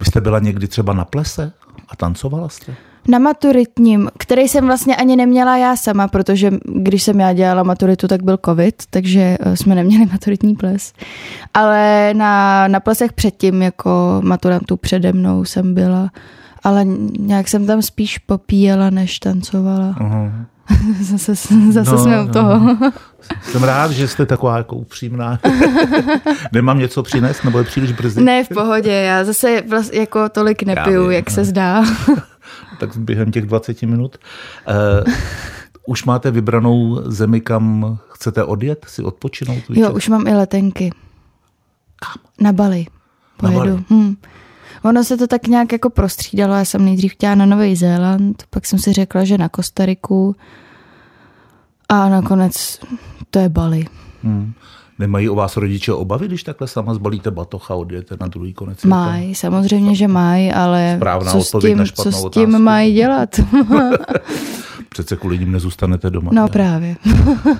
Vy 0.00 0.06
jste 0.06 0.20
byla 0.20 0.38
někdy 0.38 0.68
třeba 0.68 0.92
na 0.92 1.04
plese 1.04 1.52
a 1.88 1.96
tancovala 1.96 2.48
jste? 2.48 2.74
Na 3.08 3.18
maturitním, 3.18 4.10
který 4.18 4.48
jsem 4.48 4.66
vlastně 4.66 4.96
ani 4.96 5.16
neměla 5.16 5.56
já 5.56 5.76
sama, 5.76 6.08
protože 6.08 6.50
když 6.64 7.02
jsem 7.02 7.20
já 7.20 7.32
dělala 7.32 7.62
maturitu, 7.62 8.08
tak 8.08 8.22
byl 8.22 8.38
covid, 8.44 8.82
takže 8.90 9.36
eh, 9.40 9.56
jsme 9.56 9.74
neměli 9.74 10.06
maturitní 10.12 10.54
ples. 10.54 10.92
Ale 11.54 12.10
na, 12.14 12.68
na 12.68 12.80
plesech 12.80 13.12
předtím, 13.12 13.62
jako 13.62 14.20
maturantů 14.24 14.76
přede 14.76 15.12
mnou 15.12 15.44
jsem 15.44 15.74
byla, 15.74 16.10
ale 16.64 16.84
nějak 17.18 17.48
jsem 17.48 17.66
tam 17.66 17.82
spíš 17.82 18.18
popíjela, 18.18 18.90
než 18.90 19.18
tancovala. 19.18 19.94
Uh-huh. 20.00 20.32
zase 21.02 21.34
zase 21.70 21.90
no, 21.90 21.98
jsme 21.98 22.22
u 22.22 22.26
no. 22.26 22.32
toho. 22.32 22.58
No. 22.58 22.92
Jsem 23.42 23.62
rád, 23.62 23.90
že 23.90 24.08
jste 24.08 24.26
taková 24.26 24.56
jako 24.56 24.76
upřímná. 24.76 25.38
Nemám 26.52 26.78
něco 26.78 27.02
přinést, 27.02 27.44
nebo 27.44 27.58
je 27.58 27.64
příliš 27.64 27.92
brzy? 27.92 28.24
Ne, 28.24 28.44
v 28.44 28.48
pohodě. 28.48 28.92
Já 28.92 29.24
zase 29.24 29.62
vlastně 29.68 30.00
jako 30.00 30.28
tolik 30.28 30.62
nepiju, 30.62 31.10
jak 31.10 31.30
se 31.30 31.44
zdá 31.44 31.84
tak 32.78 32.96
během 32.96 33.32
těch 33.32 33.46
20 33.46 33.82
minut. 33.82 34.18
Uh, 34.68 35.14
už 35.86 36.04
máte 36.04 36.30
vybranou 36.30 37.00
zemi, 37.10 37.40
kam 37.40 37.98
chcete 38.08 38.44
odjet, 38.44 38.86
si 38.88 39.02
odpočinout? 39.02 39.68
Víte? 39.68 39.80
Jo, 39.80 39.92
už 39.92 40.08
mám 40.08 40.26
i 40.26 40.34
letenky. 40.34 40.90
Kam? 41.96 42.22
Na 42.40 42.52
Bali. 42.52 42.86
Pojedu. 43.36 43.58
Na 43.58 43.64
Bali. 43.64 43.84
Hm. 43.90 44.16
Ono 44.82 45.04
se 45.04 45.16
to 45.16 45.26
tak 45.26 45.46
nějak 45.46 45.72
jako 45.72 45.90
prostřídalo. 45.90 46.54
Já 46.54 46.64
jsem 46.64 46.84
nejdřív 46.84 47.12
chtěla 47.12 47.34
na 47.34 47.46
Nový 47.46 47.76
Zéland, 47.76 48.44
pak 48.50 48.66
jsem 48.66 48.78
si 48.78 48.92
řekla, 48.92 49.24
že 49.24 49.38
na 49.38 49.48
Kostariku 49.48 50.36
a 51.88 52.08
nakonec 52.08 52.80
to 53.30 53.38
je 53.38 53.48
Bali. 53.48 53.84
Hmm. 54.22 54.52
Nemají 54.98 55.28
o 55.28 55.34
vás 55.34 55.56
rodiče 55.56 55.92
obavy, 55.92 56.28
když 56.28 56.42
takhle 56.42 56.68
sama 56.68 56.94
zbalíte 56.94 57.30
batocha 57.30 57.74
a 57.74 57.76
odjedete 57.76 58.16
na 58.20 58.26
druhý 58.26 58.54
konec 58.54 58.84
Mají, 58.84 59.34
samozřejmě, 59.34 59.94
že 59.94 60.08
mají, 60.08 60.52
ale 60.52 60.94
Správná 60.96 61.32
co 61.32 61.40
s 61.40 61.60
tím, 61.60 61.84
co 61.94 62.12
s 62.12 62.30
tím 62.30 62.58
mají 62.58 62.94
dělat? 62.94 63.40
Přece 64.88 65.16
kvůli 65.16 65.38
ním 65.38 65.52
nezůstanete 65.52 66.10
doma. 66.10 66.30
No 66.34 66.42
ne? 66.42 66.48
právě. 66.48 66.96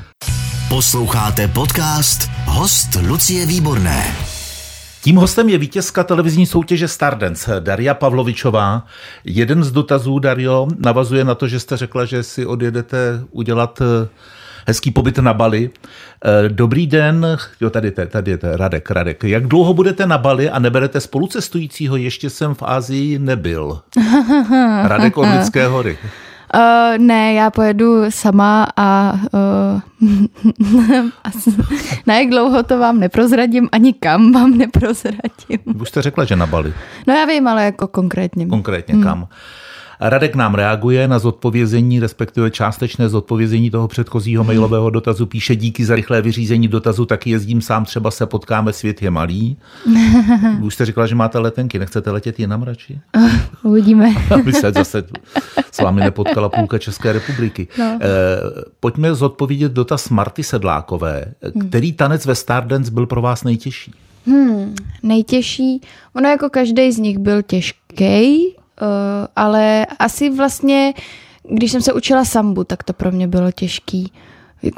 Posloucháte 0.69 1.49
podcast 1.49 2.31
Host 2.45 2.89
Lucie 3.09 3.47
Výborné. 3.47 4.17
Tím 5.03 5.17
hostem 5.17 5.49
je 5.49 5.59
vítězka 5.59 6.05
televizní 6.05 6.47
soutěže 6.47 6.89
Stardance, 6.89 7.61
Daria 7.61 7.95
Pavlovičová. 7.95 8.87
Jeden 9.25 9.65
z 9.65 9.73
dotazů, 9.73 10.19
Dario, 10.19 10.69
navazuje 10.79 11.25
na 11.25 11.35
to, 11.35 11.49
že 11.49 11.61
jste 11.61 11.77
řekla, 11.77 12.05
že 12.05 12.23
si 12.23 12.47
odjedete 12.47 13.25
udělat 13.31 13.83
hezký 14.67 14.91
pobyt 14.91 15.19
na 15.19 15.35
Bali. 15.35 15.71
Eh, 16.25 16.49
dobrý 16.49 16.87
den, 16.87 17.27
jo, 17.61 17.71
tady, 17.71 17.93
je, 17.99 18.07
tady 18.07 18.31
je 18.31 18.39
Radek, 18.43 18.91
Radek. 18.91 19.25
Jak 19.25 19.47
dlouho 19.47 19.75
budete 19.75 20.07
na 20.07 20.19
Bali 20.19 20.51
a 20.51 20.59
neberete 20.59 21.01
spolucestujícího? 21.01 21.97
Ještě 21.97 22.31
jsem 22.31 22.55
v 22.55 22.63
Ázii 22.63 23.19
nebyl. 23.19 23.81
Radek 24.85 25.17
od 25.17 25.29
Lidské 25.39 25.67
hory. 25.67 25.99
Uh, 26.55 26.99
ne, 26.99 27.33
já 27.33 27.51
pojedu 27.51 28.05
sama 28.09 28.67
a 28.77 29.13
uh, 29.33 29.81
na 32.07 32.15
jak 32.15 32.31
dlouho 32.31 32.63
to 32.63 32.79
vám 32.79 33.01
neprozradím, 33.01 33.69
ani 33.73 33.93
kam 33.93 34.33
vám 34.33 34.59
neprozradím. 34.59 35.59
Už 35.81 35.89
jste 35.89 36.03
řekla, 36.03 36.25
že 36.25 36.37
na 36.37 36.47
Bali. 36.47 36.75
No 37.07 37.15
já 37.15 37.25
vím, 37.25 37.49
ale 37.49 37.65
jako 37.65 37.89
konkrétně. 37.89 38.47
Konkrétně 38.47 38.95
hmm. 38.95 39.05
Radek 40.01 40.35
nám 40.35 40.55
reaguje 40.55 41.09
na 41.09 41.19
zodpovězení, 41.19 42.01
respektive 42.01 42.51
částečné 42.51 43.09
zodpovězení 43.09 43.71
toho 43.71 43.89
předchozího 43.89 44.45
mailového 44.45 44.91
dotazu. 44.91 45.27
Píše 45.27 45.57
díky 45.57 45.85
za 45.85 45.95
rychlé 45.95 46.23
vyřízení 46.23 46.69
dotazu, 46.69 47.07
taky 47.07 47.31
jezdím 47.31 47.61
sám, 47.61 47.85
třeba 47.85 48.11
se 48.11 48.27
potkáme, 48.27 48.73
svět 48.73 49.03
je 49.03 49.11
malý. 49.11 49.57
Už 50.63 50.75
jste 50.75 50.87
říkala, 50.87 51.07
že 51.07 51.15
máte 51.15 51.39
letenky, 51.39 51.79
nechcete 51.79 52.11
letět 52.11 52.41
jinam 52.41 52.63
radši? 52.63 53.01
Uvidíme. 53.63 54.15
Aby 54.35 54.53
se 54.53 54.73
zase 54.73 55.05
s 55.73 55.81
vámi 55.81 56.01
nepotkala 56.01 56.49
půlka 56.49 56.79
České 56.79 57.13
republiky. 57.13 57.69
No. 57.79 57.99
Eh, 58.01 58.07
pojďme 58.81 59.15
zodpovědět 59.15 59.73
dotaz 59.73 60.09
Marty 60.09 60.43
Sedlákové. 60.43 61.25
Který 61.69 61.93
tanec 61.93 62.27
ve 62.27 62.35
Stardance 62.35 62.91
byl 62.91 63.07
pro 63.07 63.23
vás 63.23 63.45
nejtěžší? 63.45 63.93
Hmm, 64.27 64.75
nejtěžší, 65.03 65.81
ono 66.15 66.29
jako 66.29 66.51
každý 66.51 66.93
z 66.93 66.99
nich 66.99 67.19
byl 67.19 67.43
těžký, 67.43 68.57
Uh, 68.57 68.66
ale 69.37 69.87
asi 69.99 70.31
vlastně, 70.31 70.95
když 71.51 71.73
jsem 71.73 71.83
se 71.83 71.93
učila 71.93 72.25
sambu, 72.25 72.65
tak 72.65 72.83
to 72.83 72.93
pro 72.93 73.13
mě 73.13 73.29
bylo 73.29 73.53
těžký. 73.53 74.13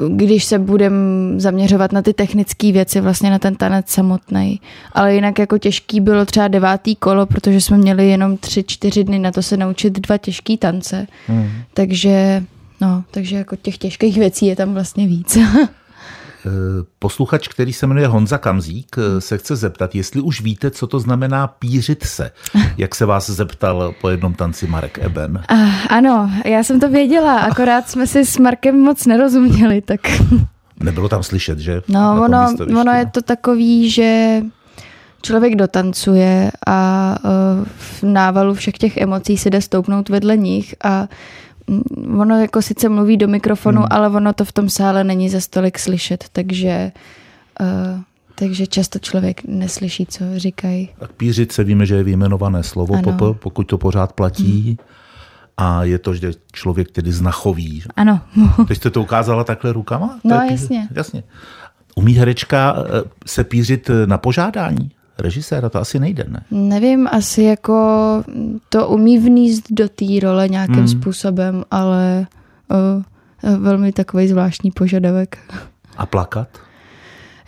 Když 0.07 0.45
se 0.45 0.59
budem 0.59 0.93
zaměřovat 1.37 1.91
na 1.91 2.01
ty 2.01 2.13
technické 2.13 2.71
věci, 2.71 3.01
vlastně 3.01 3.29
na 3.29 3.39
ten 3.39 3.55
tanec 3.55 3.89
samotný. 3.89 4.61
Ale 4.91 5.15
jinak 5.15 5.39
jako 5.39 5.57
těžký 5.57 6.01
bylo 6.01 6.25
třeba 6.25 6.47
devátý 6.47 6.95
kolo, 6.95 7.25
protože 7.25 7.61
jsme 7.61 7.77
měli 7.77 8.09
jenom 8.09 8.37
tři, 8.37 8.63
čtyři 8.63 9.03
dny 9.03 9.19
na 9.19 9.31
to 9.31 9.41
se 9.41 9.57
naučit 9.57 9.93
dva 9.99 10.17
těžký 10.17 10.57
tance. 10.57 11.07
Hmm. 11.27 11.49
Takže, 11.73 12.43
no, 12.81 13.03
takže 13.11 13.35
jako 13.35 13.55
těch 13.55 13.77
těžkých 13.77 14.17
věcí 14.17 14.45
je 14.45 14.55
tam 14.55 14.73
vlastně 14.73 15.07
víc. 15.07 15.37
Posluchač, 16.99 17.47
který 17.47 17.73
se 17.73 17.87
jmenuje 17.87 18.07
Honza 18.07 18.37
Kamzík, 18.37 18.95
se 19.19 19.37
chce 19.37 19.55
zeptat, 19.55 19.95
jestli 19.95 20.21
už 20.21 20.41
víte, 20.41 20.71
co 20.71 20.87
to 20.87 20.99
znamená 20.99 21.47
pířit 21.47 22.03
se. 22.03 22.31
Jak 22.77 22.95
se 22.95 23.05
vás 23.05 23.29
zeptal 23.29 23.93
po 24.01 24.09
jednom 24.09 24.33
tanci 24.33 24.67
Marek 24.67 24.99
Eben? 25.01 25.43
Uh, 25.51 25.69
ano, 25.89 26.31
já 26.45 26.63
jsem 26.63 26.79
to 26.79 26.89
věděla, 26.89 27.39
akorát 27.39 27.89
jsme 27.89 28.07
si 28.07 28.25
s 28.25 28.37
Markem 28.37 28.79
moc 28.79 29.05
nerozuměli, 29.05 29.81
tak... 29.81 30.01
Nebylo 30.79 31.09
tam 31.09 31.23
slyšet, 31.23 31.59
že? 31.59 31.81
No, 31.87 32.23
ono, 32.25 32.55
ono 32.79 32.91
je 32.91 33.05
to 33.05 33.21
takový, 33.21 33.89
že 33.89 34.41
člověk 35.21 35.55
dotancuje 35.55 36.51
a 36.67 37.15
uh, 37.23 37.65
v 37.77 38.03
návalu 38.03 38.53
všech 38.53 38.77
těch 38.77 38.97
emocí 38.97 39.37
se 39.37 39.49
jde 39.49 39.61
stoupnout 39.61 40.09
vedle 40.09 40.37
nich 40.37 40.75
a 40.83 41.07
ono 42.19 42.41
jako 42.41 42.61
sice 42.61 42.89
mluví 42.89 43.17
do 43.17 43.27
mikrofonu, 43.27 43.77
hmm. 43.77 43.87
ale 43.91 44.09
ono 44.09 44.33
to 44.33 44.45
v 44.45 44.51
tom 44.51 44.69
sále 44.69 45.03
není 45.03 45.29
za 45.29 45.39
stolik 45.39 45.79
slyšet, 45.79 46.25
takže 46.31 46.91
uh, 47.61 48.01
takže 48.35 48.67
často 48.67 48.99
člověk 48.99 49.41
neslyší, 49.47 50.05
co 50.05 50.23
říkají. 50.35 50.89
Tak 50.99 51.11
pířit 51.11 51.51
se 51.51 51.63
víme, 51.63 51.85
že 51.85 51.95
je 51.95 52.03
vyjmenované 52.03 52.63
slovo, 52.63 52.95
ano. 52.95 53.33
pokud 53.33 53.63
to 53.63 53.77
pořád 53.77 54.13
platí. 54.13 54.65
Hmm. 54.65 54.77
A 55.57 55.83
je 55.83 55.99
to, 55.99 56.15
že 56.15 56.31
člověk 56.51 56.91
tedy 56.91 57.11
znachoví. 57.11 57.83
Ano. 57.95 58.21
Teď 58.67 58.77
jste 58.77 58.89
to 58.89 59.01
ukázala 59.01 59.43
takhle 59.43 59.73
rukama? 59.73 60.19
No, 60.23 60.35
jasně. 60.51 60.87
jasně. 60.91 61.23
Umí 61.95 62.13
herečka 62.13 62.75
eh, 62.77 63.09
se 63.25 63.43
pířit 63.43 63.89
na 64.05 64.17
požádání? 64.17 64.91
Režiséra, 65.19 65.69
to 65.69 65.79
asi 65.79 65.99
nejde, 65.99 66.25
ne? 66.27 66.43
Nevím, 66.51 67.07
asi 67.11 67.43
jako 67.43 67.73
to 68.69 68.87
umí 68.87 69.19
vníst 69.19 69.63
do 69.69 69.89
té 69.89 70.05
role 70.21 70.49
nějakým 70.49 70.75
hmm. 70.75 70.87
způsobem, 70.87 71.63
ale 71.71 72.27
uh, 73.43 73.57
velmi 73.59 73.91
takový 73.91 74.27
zvláštní 74.27 74.71
požadavek. 74.71 75.37
A 75.97 76.05
plakat? 76.05 76.47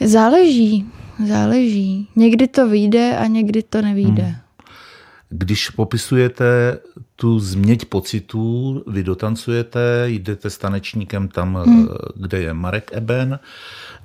Záleží, 0.06 0.86
záleží. 1.28 2.08
Někdy 2.16 2.48
to 2.48 2.70
vyjde 2.70 3.18
a 3.18 3.28
někdy 3.28 3.64
to 3.64 3.82
nevyjde. 3.82 4.24
Hmm. 4.24 4.36
Když 5.34 5.70
popisujete 5.70 6.78
tu 7.16 7.40
změť 7.40 7.86
pocitů, 7.86 8.84
vy 8.88 9.04
dotancujete, 9.04 10.06
jdete 10.06 10.50
s 10.50 10.58
tanečníkem 10.58 11.28
tam, 11.28 11.56
hmm. 11.56 11.88
kde 12.16 12.42
je 12.42 12.54
Marek 12.54 12.92
Eben, 12.94 13.40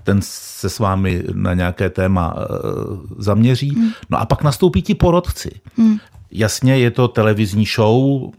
ten 0.05 0.19
se 0.23 0.71
s 0.71 0.79
vámi 0.79 1.25
na 1.33 1.55
nějaké 1.55 1.91
téma 1.91 2.35
eh, 2.39 2.45
zaměří. 3.19 3.75
Hmm. 3.75 3.91
No 4.11 4.19
a 4.19 4.27
pak 4.27 4.43
nastoupí 4.43 4.83
ti 4.83 4.95
porodci. 4.95 5.51
Hmm. 5.77 5.99
Jasně, 6.31 6.79
je 6.79 6.91
to 6.91 7.09
televizní 7.09 7.65
show, 7.75 8.31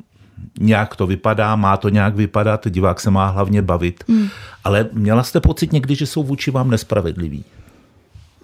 nějak 0.59 0.95
to 0.95 1.07
vypadá, 1.07 1.55
má 1.55 1.77
to 1.77 1.89
nějak 1.89 2.15
vypadat, 2.15 2.67
divák 2.69 2.99
se 2.99 3.11
má 3.11 3.29
hlavně 3.29 3.61
bavit. 3.61 4.03
Mm. 4.07 4.27
Ale 4.63 4.89
měla 4.93 5.23
jste 5.23 5.39
pocit 5.39 5.73
někdy, 5.73 5.95
že 5.95 6.05
jsou 6.05 6.23
vůči 6.23 6.51
vám 6.51 6.69
nespravedliví? 6.69 7.43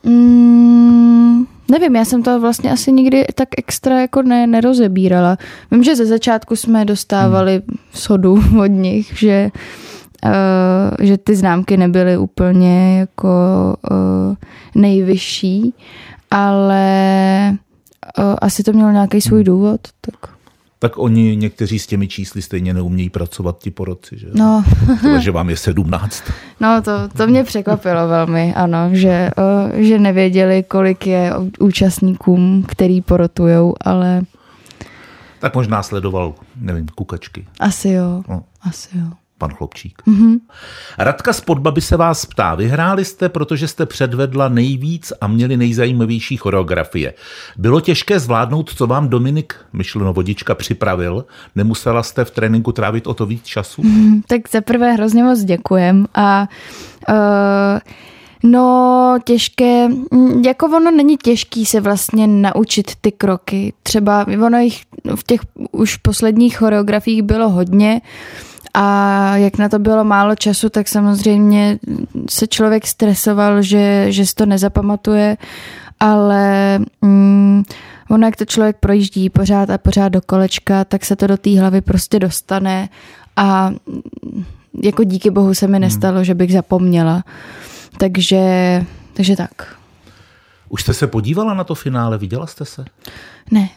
Mm, 0.03 1.12
nevím, 1.73 1.95
já 1.95 2.05
jsem 2.05 2.23
to 2.23 2.39
vlastně 2.39 2.71
asi 2.71 2.91
nikdy 2.91 3.25
tak 3.35 3.49
extra 3.57 4.01
jako 4.01 4.21
ne, 4.21 4.47
nerozebírala. 4.47 5.37
Vím, 5.71 5.83
že 5.83 5.95
ze 5.95 6.05
začátku 6.05 6.55
jsme 6.55 6.85
dostávali 6.85 7.53
hmm. 7.53 7.77
sodu 7.93 8.43
od 8.63 8.67
nich, 8.67 9.13
že, 9.17 9.51
uh, 10.25 11.05
že 11.05 11.17
ty 11.17 11.35
známky 11.35 11.77
nebyly 11.77 12.17
úplně 12.17 12.99
jako 12.99 13.29
uh, 13.91 14.35
nejvyšší, 14.75 15.73
ale 16.31 17.57
uh, 18.19 18.35
asi 18.41 18.63
to 18.63 18.73
mělo 18.73 18.91
nějaký 18.91 19.21
svůj 19.21 19.43
důvod. 19.43 19.81
Tak 20.01 20.32
tak 20.83 20.97
oni 20.97 21.35
někteří 21.35 21.79
s 21.79 21.87
těmi 21.87 22.07
čísly 22.07 22.41
stejně 22.41 22.73
neumějí 22.73 23.09
pracovat 23.09 23.57
ti 23.57 23.71
porodci, 23.71 24.17
že? 24.19 24.27
No. 24.33 24.63
že 25.19 25.31
vám 25.31 25.49
je 25.49 25.57
17. 25.57 26.23
No 26.59 26.81
to, 26.81 26.91
to 27.17 27.27
mě 27.27 27.43
překvapilo 27.43 28.07
velmi, 28.07 28.53
ano, 28.53 28.89
že, 28.91 29.29
že 29.73 29.99
nevěděli, 29.99 30.63
kolik 30.63 31.07
je 31.07 31.33
účastníkům, 31.59 32.65
který 32.67 33.01
porotujou, 33.01 33.75
ale... 33.81 34.21
Tak 35.39 35.55
možná 35.55 35.83
sledoval, 35.83 36.33
nevím, 36.55 36.87
kukačky. 36.95 37.47
Asi 37.59 37.89
jo, 37.89 38.23
no. 38.29 38.43
asi 38.61 38.97
jo 38.97 39.22
pan 39.43 39.55
Chlopčík. 39.55 40.01
Mm-hmm. 40.07 40.39
Radka 40.97 41.33
z 41.33 41.41
Podbaby 41.41 41.81
se 41.81 41.97
vás 41.97 42.25
ptá, 42.25 42.55
vyhráli 42.55 43.05
jste, 43.05 43.29
protože 43.29 43.67
jste 43.67 43.85
předvedla 43.85 44.49
nejvíc 44.49 45.13
a 45.21 45.27
měli 45.27 45.57
nejzajímavější 45.57 46.37
choreografie. 46.37 47.13
Bylo 47.57 47.81
těžké 47.81 48.19
zvládnout, 48.19 48.73
co 48.75 48.87
vám 48.87 49.09
Dominik 49.09 49.55
Myšleno 49.73 50.13
Vodička 50.13 50.55
připravil? 50.55 51.25
Nemusela 51.55 52.03
jste 52.03 52.25
v 52.25 52.31
tréninku 52.31 52.71
trávit 52.71 53.07
o 53.07 53.13
to 53.13 53.25
víc 53.25 53.43
času? 53.43 53.83
Mm, 53.83 54.21
tak 54.27 54.49
za 54.51 54.61
prvé 54.61 54.93
hrozně 54.93 55.23
moc 55.23 55.39
děkujem 55.39 56.05
a 56.15 56.47
uh, 57.09 57.79
No, 58.45 59.17
těžké, 59.23 59.87
mm, 59.87 60.43
jako 60.45 60.65
ono 60.65 60.91
není 60.91 61.17
těžký 61.17 61.65
se 61.65 61.81
vlastně 61.81 62.27
naučit 62.27 62.91
ty 63.01 63.11
kroky. 63.11 63.73
Třeba 63.83 64.25
ono 64.45 64.59
jich 64.59 64.81
v 65.15 65.23
těch 65.23 65.41
už 65.71 65.97
posledních 65.97 66.57
choreografiích 66.57 67.23
bylo 67.23 67.49
hodně, 67.49 68.01
a 68.73 69.37
jak 69.37 69.57
na 69.57 69.69
to 69.69 69.79
bylo 69.79 70.03
málo 70.03 70.35
času, 70.35 70.69
tak 70.69 70.87
samozřejmě 70.87 71.79
se 72.29 72.47
člověk 72.47 72.87
stresoval, 72.87 73.61
že, 73.61 74.05
že 74.09 74.25
si 74.25 74.35
to 74.35 74.45
nezapamatuje, 74.45 75.37
ale 75.99 76.79
mm, 77.01 77.63
ono, 78.09 78.27
jak 78.27 78.35
to 78.35 78.45
člověk 78.45 78.77
projíždí 78.79 79.29
pořád 79.29 79.69
a 79.69 79.77
pořád 79.77 80.09
do 80.09 80.21
kolečka, 80.21 80.85
tak 80.85 81.05
se 81.05 81.15
to 81.15 81.27
do 81.27 81.37
té 81.37 81.59
hlavy 81.59 81.81
prostě 81.81 82.19
dostane 82.19 82.89
a 83.35 83.69
mm, 83.69 84.45
jako 84.83 85.03
díky 85.03 85.29
bohu 85.29 85.53
se 85.53 85.67
mi 85.67 85.73
hmm. 85.73 85.81
nestalo, 85.81 86.15
hmm. 86.15 86.25
že 86.25 86.35
bych 86.35 86.53
zapomněla. 86.53 87.23
Takže, 87.97 88.41
takže 89.13 89.35
tak. 89.35 89.75
Už 90.69 90.81
jste 90.81 90.93
se 90.93 91.07
podívala 91.07 91.53
na 91.53 91.63
to 91.63 91.75
finále? 91.75 92.17
Viděla 92.17 92.47
jste 92.47 92.65
se? 92.65 92.85
Ne. 93.51 93.69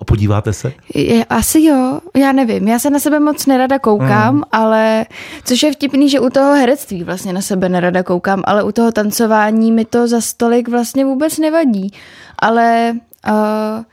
A 0.00 0.04
podíváte 0.04 0.52
se? 0.52 0.72
Je, 0.94 1.24
asi 1.24 1.62
jo, 1.62 2.00
já 2.16 2.32
nevím. 2.32 2.68
Já 2.68 2.78
se 2.78 2.90
na 2.90 2.98
sebe 2.98 3.20
moc 3.20 3.46
nerada 3.46 3.78
koukám, 3.78 4.34
hmm. 4.34 4.42
ale 4.52 5.06
což 5.44 5.62
je 5.62 5.72
vtipný, 5.72 6.08
že 6.08 6.20
u 6.20 6.30
toho 6.30 6.54
herectví 6.54 7.04
vlastně 7.04 7.32
na 7.32 7.40
sebe 7.40 7.68
nerada 7.68 8.02
koukám, 8.02 8.42
ale 8.44 8.62
u 8.62 8.72
toho 8.72 8.92
tancování 8.92 9.72
mi 9.72 9.84
to 9.84 10.08
za 10.08 10.20
stolik 10.20 10.68
vlastně 10.68 11.04
vůbec 11.04 11.38
nevadí. 11.38 11.92
Ale 12.38 12.92
uh, 13.28 13.84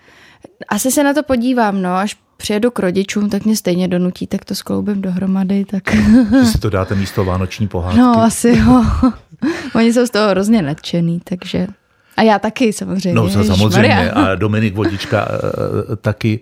asi 0.70 0.92
se 0.92 1.04
na 1.04 1.14
to 1.14 1.24
podívám, 1.24 1.82
no, 1.82 1.96
až 1.96 2.18
přijedu 2.38 2.72
k 2.72 2.80
rodičům, 2.80 3.30
tak 3.30 3.46
mě 3.46 3.56
stejně 3.56 3.88
donutí, 3.88 4.28
tak 4.28 4.46
to 4.46 4.56
skloubím 4.56 5.02
dohromady. 5.02 5.66
Tak... 5.66 5.96
Že 6.40 6.46
si 6.46 6.60
to 6.60 6.70
dáte 6.70 6.96
místo 6.96 7.26
vánoční 7.26 7.68
pohádky. 7.68 8.00
No, 8.00 8.24
asi 8.24 8.50
jo. 8.50 8.86
Oni 9.76 9.94
jsou 9.94 10.06
z 10.06 10.10
toho 10.10 10.30
hrozně 10.30 10.62
nadšený, 10.62 11.22
takže... 11.24 11.68
A 12.18 12.22
já 12.22 12.40
taky 12.40 12.74
samozřejmě. 12.74 13.14
No 13.14 13.30
samozřejmě 13.30 14.12
a 14.12 14.36
Dominik 14.36 14.74
Vodička 14.76 15.28
uh, 15.28 15.96
taky. 15.96 16.40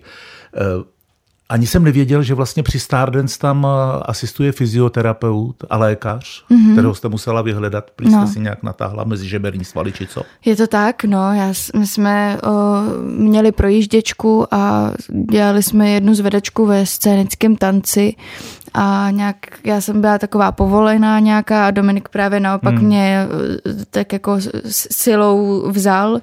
Ani 1.52 1.66
jsem 1.66 1.84
nevěděl, 1.84 2.22
že 2.22 2.34
vlastně 2.34 2.62
při 2.62 2.80
Stardance 2.80 3.38
tam 3.38 3.66
asistuje 4.02 4.52
fyzioterapeut 4.52 5.64
a 5.70 5.76
lékař, 5.76 6.44
mm-hmm. 6.50 6.72
kterého 6.72 6.94
jste 6.94 7.08
musela 7.08 7.42
vyhledat, 7.42 7.90
protože 7.96 8.10
no. 8.10 8.26
jste 8.26 8.32
si 8.32 8.40
nějak 8.40 8.62
natáhla 8.62 9.04
mezi 9.04 9.28
žeberní 9.28 9.64
svaly, 9.64 9.92
či 9.92 10.06
co? 10.06 10.22
Je 10.44 10.56
to 10.56 10.66
tak, 10.66 11.04
no. 11.04 11.32
Já, 11.34 11.52
my 11.76 11.86
jsme 11.86 12.38
o, 12.42 12.48
měli 13.04 13.52
projížděčku 13.52 14.54
a 14.54 14.92
dělali 15.30 15.62
jsme 15.62 15.90
jednu 15.90 16.14
zvedačku 16.14 16.66
ve 16.66 16.86
scénickém 16.86 17.56
tanci 17.56 18.14
a 18.74 19.08
nějak, 19.10 19.36
já 19.64 19.80
jsem 19.80 20.00
byla 20.00 20.18
taková 20.18 20.52
povolená 20.52 21.18
nějaká 21.18 21.66
a 21.66 21.70
Dominik 21.70 22.08
právě 22.08 22.40
naopak 22.40 22.74
hmm. 22.74 22.84
mě 22.84 23.26
eh, 23.66 23.84
tak 23.90 24.12
jako 24.12 24.36
silou 24.70 25.70
vzal 25.70 26.20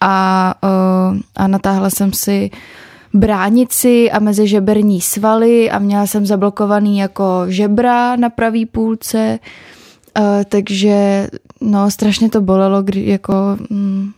a, 0.00 0.54
eh, 0.64 1.18
a 1.36 1.48
natáhla 1.48 1.90
jsem 1.90 2.12
si 2.12 2.50
bránici 3.14 4.10
a 4.10 4.18
mezi 4.18 4.48
žeberní 4.48 5.00
svaly 5.00 5.70
a 5.70 5.78
měla 5.78 6.06
jsem 6.06 6.26
zablokovaný 6.26 6.98
jako 6.98 7.44
žebra 7.48 8.16
na 8.16 8.30
pravý 8.30 8.66
půlce, 8.66 9.38
uh, 10.18 10.24
takže 10.48 11.28
no 11.60 11.90
strašně 11.90 12.30
to 12.30 12.40
bolelo, 12.40 12.82
kdy 12.82 13.06
jako 13.08 13.56
mm, 13.70 14.10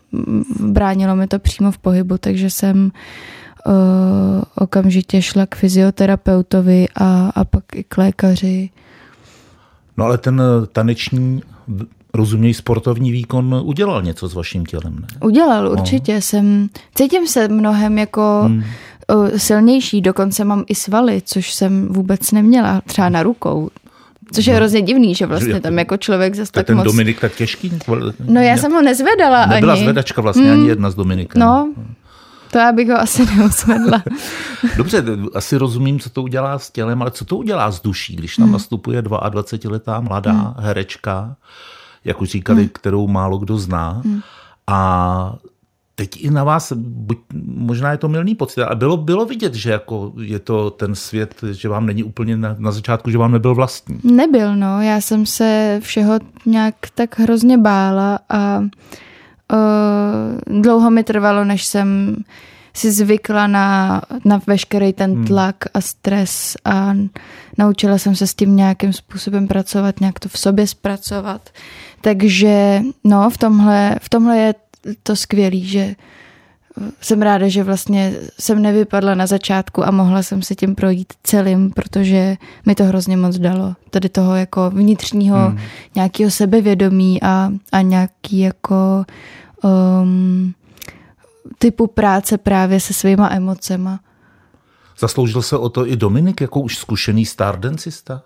bránilo 0.61 1.17
mi 1.17 1.27
to 1.27 1.39
přímo 1.39 1.73
v 1.73 1.79
pohybu, 1.79 2.19
takže 2.19 2.51
jsem 2.51 2.91
uh, 3.67 3.73
okamžitě 4.55 5.23
šla 5.23 5.47
k 5.47 5.55
fyzioterapeutovi 5.55 6.89
a, 6.95 7.31
a 7.35 7.45
pak 7.45 7.65
i 7.75 7.85
k 7.85 7.99
lékaři. 7.99 8.71
No 9.97 10.05
ale 10.05 10.19
ten 10.19 10.41
eh, 10.41 10.67
taneční 10.67 11.43
rozuměj 12.15 12.55
sportovní 12.55 13.11
výkon 13.13 13.61
udělal 13.65 14.03
něco 14.03 14.29
s 14.29 14.35
vaším 14.35 14.67
tělem, 14.67 14.97
ne? 15.01 15.07
Udělal, 15.25 15.65
no. 15.65 15.71
určitě. 15.71 16.15
No. 16.15 16.21
Jsem, 16.21 16.69
cítím 16.95 17.27
se 17.27 17.49
mnohem 17.49 17.99
jako 17.99 18.43
hmm. 18.45 18.63
silnější, 19.37 20.01
dokonce 20.01 20.45
mám 20.45 20.65
i 20.69 20.75
svaly, 20.75 21.23
což 21.25 21.55
jsem 21.55 21.89
vůbec 21.89 22.33
neměla, 22.33 22.81
třeba 22.87 23.09
na 23.09 23.23
rukou. 23.23 23.71
Což 24.33 24.47
je 24.47 24.53
no. 24.53 24.57
hrozně 24.57 24.83
divný, 24.83 25.15
že 25.15 25.27
vlastně 25.27 25.61
tam 25.61 25.79
jako 25.79 25.97
člověk 25.97 26.35
zase 26.35 26.53
tak 26.53 26.67
ten 26.67 26.77
moc... 26.77 26.85
Dominik 26.85 27.21
tak 27.21 27.35
těžký? 27.35 27.73
No 28.25 28.41
já 28.41 28.57
jsem 28.57 28.73
ho 28.73 28.83
nezvedala 28.83 29.47
Nebyla 29.47 29.73
ani. 29.73 29.83
zvedačka 29.83 30.23
vlastně, 30.23 30.51
hmm. 30.51 30.61
ani 30.61 30.69
jedna 30.69 30.91
z 30.91 30.95
Dominika. 30.95 31.39
No, 31.39 31.73
to 32.51 32.59
já 32.59 32.73
bych 32.73 32.89
ho 32.89 32.99
asi 32.99 33.27
neuzvedla. 33.37 34.03
Dobře, 34.77 35.05
asi 35.35 35.57
rozumím, 35.57 36.01
co 36.01 36.11
to 36.11 36.23
udělá 36.23 36.59
s 36.59 36.71
tělem, 36.71 37.03
ale 37.03 37.11
co 37.11 37.25
to 37.25 37.37
udělá 37.37 37.71
s 37.71 37.81
duší, 37.81 38.17
když 38.17 38.37
tam 38.37 38.45
hmm. 38.45 38.53
nastupuje 38.53 39.03
22-letá 39.03 40.01
mladá 40.01 40.33
hmm. 40.33 40.55
herečka, 40.59 41.37
jak 42.05 42.23
už 42.23 42.29
říkali, 42.29 42.63
hmm. 42.63 42.71
kterou 42.73 43.09
málo 43.09 43.39
kdo 43.39 43.59
zná. 43.59 44.03
Hmm. 44.05 44.21
A 44.67 45.35
teď 45.95 46.25
i 46.25 46.31
na 46.31 46.45
vás, 46.45 46.73
buď, 46.77 47.19
možná 47.45 47.93
je 47.93 47.99
to 47.99 48.09
milný 48.09 48.35
pocit, 48.35 48.63
ale 48.63 48.77
bylo, 48.77 48.97
bylo 48.97 49.27
vidět, 49.27 49.55
že 49.55 49.71
jako 49.71 50.13
je 50.21 50.39
to 50.39 50.71
ten 50.71 50.95
svět, 50.95 51.35
že 51.51 51.69
vám 51.69 51.87
není 51.87 52.03
úplně 52.03 52.37
na, 52.37 52.57
na 52.59 52.73
začátku, 52.73 53.11
že 53.11 53.19
vám 53.19 53.33
nebyl 53.33 53.55
vlastní. 53.55 54.01
Nebyl, 54.05 54.57
no. 54.57 54.83
Já 54.83 55.01
jsem 55.01 55.27
se 55.27 55.81
všeho 55.83 56.19
nějak 56.47 56.75
tak 56.95 57.19
hrozně 57.19 57.59
bála 57.59 58.19
a 58.29 58.59
uh, 58.59 58.69
dlouho 60.61 60.91
mi 60.91 61.05
trvalo, 61.05 61.45
než 61.45 61.65
jsem 61.65 62.17
si 62.75 62.93
zvykla 62.93 63.47
na, 63.47 64.01
na 64.25 64.41
veškerý 64.47 64.93
ten 64.93 65.15
hmm. 65.15 65.27
tlak 65.27 65.57
a 65.75 65.81
stres 65.81 66.57
a 66.65 66.95
naučila 67.59 67.99
jsem 67.99 68.17
se 68.17 68.27
s 68.27 68.35
tím 68.35 68.57
nějakým 68.57 68.93
způsobem 68.93 69.49
pracovat, 69.49 70.01
nějak 70.01 70.19
to 70.19 70.29
v 70.29 70.39
sobě 70.39 70.67
zpracovat. 70.67 71.51
Takže 72.01 72.83
no, 73.05 73.31
v 73.31 73.39
tomhle, 73.39 73.97
v 74.03 74.09
tomhle 74.09 74.39
je 74.39 74.55
to 75.03 75.17
skvělý, 75.17 75.69
že 75.69 75.95
jsem 77.01 77.23
ráda, 77.23 77.49
že 77.49 77.63
vlastně 77.63 78.13
jsem 78.39 78.63
nevypadla 78.63 79.15
na 79.15 79.27
začátku 79.27 79.87
a 79.87 79.91
mohla 79.91 80.23
jsem 80.23 80.43
si 80.43 80.55
tím 80.55 80.75
projít 80.75 81.13
celým, 81.23 81.71
protože 81.71 82.37
mi 82.67 82.75
to 82.75 82.85
hrozně 82.85 83.17
moc 83.17 83.39
dalo. 83.39 83.75
Tady 83.91 84.09
toho 84.09 84.35
jako 84.35 84.71
vnitřního 84.71 85.49
hmm. 85.49 85.59
nějakého 85.95 86.31
sebevědomí 86.31 87.23
a, 87.23 87.53
a 87.73 87.81
nějaký 87.81 88.39
jako 88.39 89.05
um, 90.03 90.55
typu 91.59 91.87
práce 91.87 92.39
právě 92.39 92.81
se 92.81 92.95
svýma 92.95 93.29
emocema. 93.33 94.01
Zasloužil 94.99 95.43
se 95.43 95.57
o 95.57 95.69
to 95.69 95.87
i 95.87 95.97
Dominik 95.97 96.41
jako 96.41 96.61
už 96.61 96.79
zkušený 96.79 97.27
stardencista? 97.27 98.23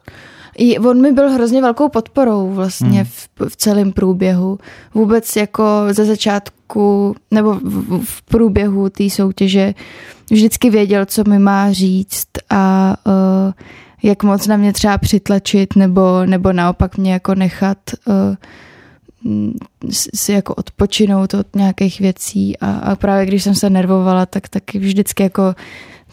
I 0.59 0.79
on 0.79 1.00
mi 1.00 1.12
byl 1.12 1.31
hrozně 1.31 1.62
velkou 1.62 1.88
podporou 1.88 2.55
vlastně 2.55 3.03
hmm. 3.03 3.11
v, 3.11 3.29
v 3.48 3.57
celém 3.57 3.92
průběhu. 3.92 4.59
Vůbec 4.94 5.37
jako 5.37 5.64
ze 5.90 6.05
začátku 6.05 7.14
nebo 7.31 7.55
v, 7.55 8.05
v 8.05 8.22
průběhu 8.22 8.88
té 8.90 9.11
soutěže 9.11 9.74
vždycky 10.31 10.70
věděl, 10.70 11.07
co 11.07 11.24
mi 11.29 11.38
má 11.38 11.72
říct 11.72 12.29
a 12.50 12.94
uh, 13.07 13.53
jak 14.03 14.22
moc 14.22 14.46
na 14.46 14.57
mě 14.57 14.72
třeba 14.72 14.98
přitlačit 14.98 15.77
nebo, 15.77 16.27
nebo 16.27 16.53
naopak 16.53 16.98
mě 16.98 17.12
jako 17.12 17.35
nechat 17.35 17.79
uh, 18.07 18.14
si 20.14 20.32
jako 20.32 20.54
odpočinout 20.54 21.34
od 21.34 21.46
nějakých 21.56 22.00
věcí 22.00 22.58
a, 22.58 22.72
a 22.72 22.96
právě 22.96 23.26
když 23.26 23.42
jsem 23.42 23.54
se 23.54 23.70
nervovala, 23.70 24.26
tak 24.26 24.48
taky 24.48 24.78
vždycky 24.78 25.22
jako 25.22 25.54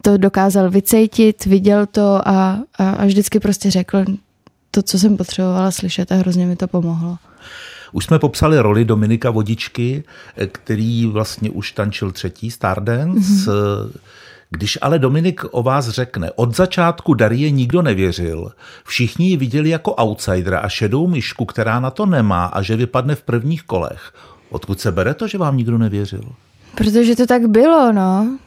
to 0.02 0.17
dokázal 0.17 0.69
vycejtit, 0.69 1.45
viděl 1.45 1.86
to 1.86 2.28
a, 2.28 2.60
a, 2.78 2.89
a 2.89 3.06
vždycky 3.06 3.39
prostě 3.39 3.71
řekl 3.71 4.06
to, 4.71 4.82
co 4.82 5.00
jsem 5.00 5.17
potřebovala 5.17 5.71
slyšet 5.71 6.12
a 6.12 6.15
hrozně 6.15 6.45
mi 6.45 6.56
to 6.56 6.67
pomohlo. 6.67 7.17
Už 7.91 8.06
jsme 8.06 8.19
popsali 8.19 8.60
roli 8.60 8.86
Dominika 8.86 9.32
Vodičky, 9.32 10.04
který 10.52 11.06
vlastně 11.06 11.50
už 11.50 11.71
tančil 11.71 12.12
třetí 12.12 12.52
Stardance. 12.52 13.52
Mm-hmm. 13.52 13.91
Když 14.54 14.78
ale 14.82 15.00
Dominik 15.00 15.42
o 15.52 15.64
vás 15.64 15.90
řekne, 15.90 16.32
od 16.36 16.56
začátku 16.56 17.14
Darie 17.14 17.52
nikdo 17.52 17.82
nevěřil, 17.82 18.52
všichni 18.86 19.28
ji 19.28 19.38
viděli 19.38 19.70
jako 19.70 19.96
outsidera 19.96 20.60
a 20.60 20.70
šedou 20.70 21.08
myšku, 21.08 21.46
která 21.46 21.80
na 21.80 21.92
to 21.92 22.06
nemá 22.06 22.46
a 22.46 22.62
že 22.62 22.76
vypadne 22.76 23.16
v 23.16 23.22
prvních 23.22 23.64
kolech. 23.64 24.14
Odkud 24.50 24.80
se 24.80 24.92
bere 24.92 25.14
to, 25.14 25.28
že 25.28 25.38
vám 25.38 25.58
nikdo 25.58 25.78
nevěřil? 25.78 26.24
Protože 26.76 27.16
to 27.16 27.28
tak 27.28 27.48
bylo, 27.48 27.92
no. 27.92 28.38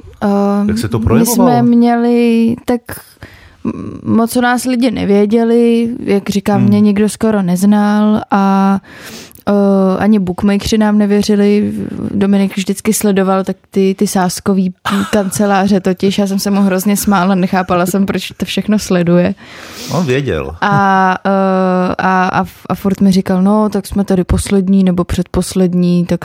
Jak 0.68 0.78
se 0.78 0.88
to 0.88 0.98
projevovalo? 0.98 1.50
My 1.50 1.56
jsme 1.58 1.62
měli 1.62 2.56
tak 2.64 2.80
moc 4.02 4.36
o 4.36 4.40
nás 4.40 4.64
lidi 4.64 4.90
nevěděli, 4.90 5.94
jak 6.00 6.30
říkám, 6.30 6.60
hmm. 6.60 6.68
mě 6.68 6.80
nikdo 6.80 7.08
skoro 7.08 7.42
neznal 7.42 8.20
a 8.30 8.80
Uh, 9.48 10.02
ani 10.02 10.18
bookmakeri 10.18 10.78
nám 10.78 10.98
nevěřili, 10.98 11.72
Dominik 12.14 12.56
vždycky 12.56 12.92
sledoval 12.92 13.44
tak 13.44 13.56
ty, 13.70 13.94
ty 13.98 14.06
sáskový 14.06 14.74
kanceláře 15.12 15.80
totiž, 15.80 16.18
já 16.18 16.26
jsem 16.26 16.38
se 16.38 16.50
mu 16.50 16.60
hrozně 16.60 16.96
smála, 16.96 17.34
nechápala 17.34 17.86
jsem, 17.86 18.06
proč 18.06 18.32
to 18.36 18.44
všechno 18.44 18.78
sleduje. 18.78 19.34
On 19.92 20.06
věděl. 20.06 20.56
A, 20.60 21.16
uh, 21.26 21.94
a, 21.98 22.28
a, 22.28 22.44
a 22.68 22.74
furt 22.74 23.00
mi 23.00 23.12
říkal, 23.12 23.42
no, 23.42 23.68
tak 23.68 23.86
jsme 23.86 24.04
tady 24.04 24.24
poslední 24.24 24.84
nebo 24.84 25.04
předposlední, 25.04 26.06
tak 26.06 26.20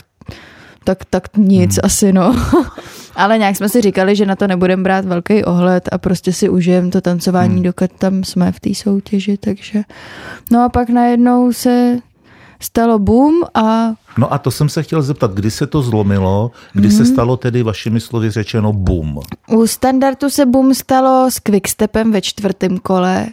tak, 0.84 1.06
tak 1.10 1.38
nic 1.38 1.72
hmm. 1.72 1.80
asi, 1.84 2.14
no. 2.14 2.36
Ale 3.16 3.38
nějak 3.38 3.56
jsme 3.56 3.70
si 3.70 3.82
říkali, 3.82 4.16
že 4.16 4.26
na 4.26 4.36
to 4.36 4.48
nebudeme 4.48 4.84
brát 4.84 5.06
velký 5.06 5.44
ohled 5.44 5.90
a 5.92 5.98
prostě 5.98 6.34
si 6.34 6.50
užijem 6.50 6.92
to 6.92 7.02
tancování, 7.02 7.54
hmm. 7.54 7.64
dokud 7.64 7.92
tam 8.00 8.24
jsme 8.24 8.52
v 8.52 8.60
té 8.60 8.76
soutěži, 8.76 9.38
takže. 9.38 9.82
No 10.52 10.64
a 10.64 10.70
pak 10.70 10.90
najednou 10.90 11.54
se 11.54 11.98
stalo 12.60 13.00
boom 13.00 13.44
a... 13.54 13.94
No 14.18 14.34
a 14.34 14.38
to 14.38 14.52
jsem 14.52 14.70
se 14.70 14.84
chtěl 14.84 15.02
zeptat, 15.02 15.34
kdy 15.34 15.52
se 15.52 15.68
to 15.68 15.82
zlomilo, 15.82 16.52
kdy 16.74 16.88
mm. 16.88 16.94
se 16.94 17.04
mhm. 17.04 17.14
stalo 17.14 17.38
tedy 17.38 17.64
vašimi 17.64 18.00
slovy 18.00 18.32
řečeno 18.32 18.74
boom? 18.74 19.20
U 19.48 19.68
standardu 19.68 20.30
se 20.30 20.46
boom 20.46 20.74
stalo 20.74 21.32
s 21.32 21.40
quickstepem 21.40 22.12
ve 22.12 22.22
čtvrtém 22.22 22.78
kole 22.78 23.28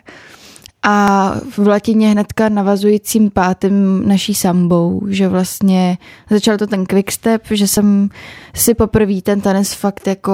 a 0.82 1.32
v 1.56 1.66
latině 1.66 2.08
hnedka 2.08 2.48
navazujícím 2.48 3.30
pátým 3.30 4.08
naší 4.08 4.34
sambou, 4.34 5.02
že 5.08 5.28
vlastně 5.28 5.98
začal 6.30 6.56
to 6.56 6.66
ten 6.66 6.86
quickstep, 6.86 7.42
že 7.50 7.68
jsem 7.68 8.08
si 8.54 8.74
poprvé 8.74 9.22
ten 9.22 9.40
tanec 9.40 9.72
fakt 9.72 10.06
jako 10.06 10.32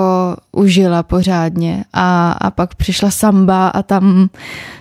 užila 0.53 1.03
pořádně 1.03 1.85
a, 1.93 2.33
a 2.33 2.51
pak 2.51 2.75
přišla 2.75 3.11
samba 3.11 3.69
a 3.69 3.83
tam, 3.83 4.29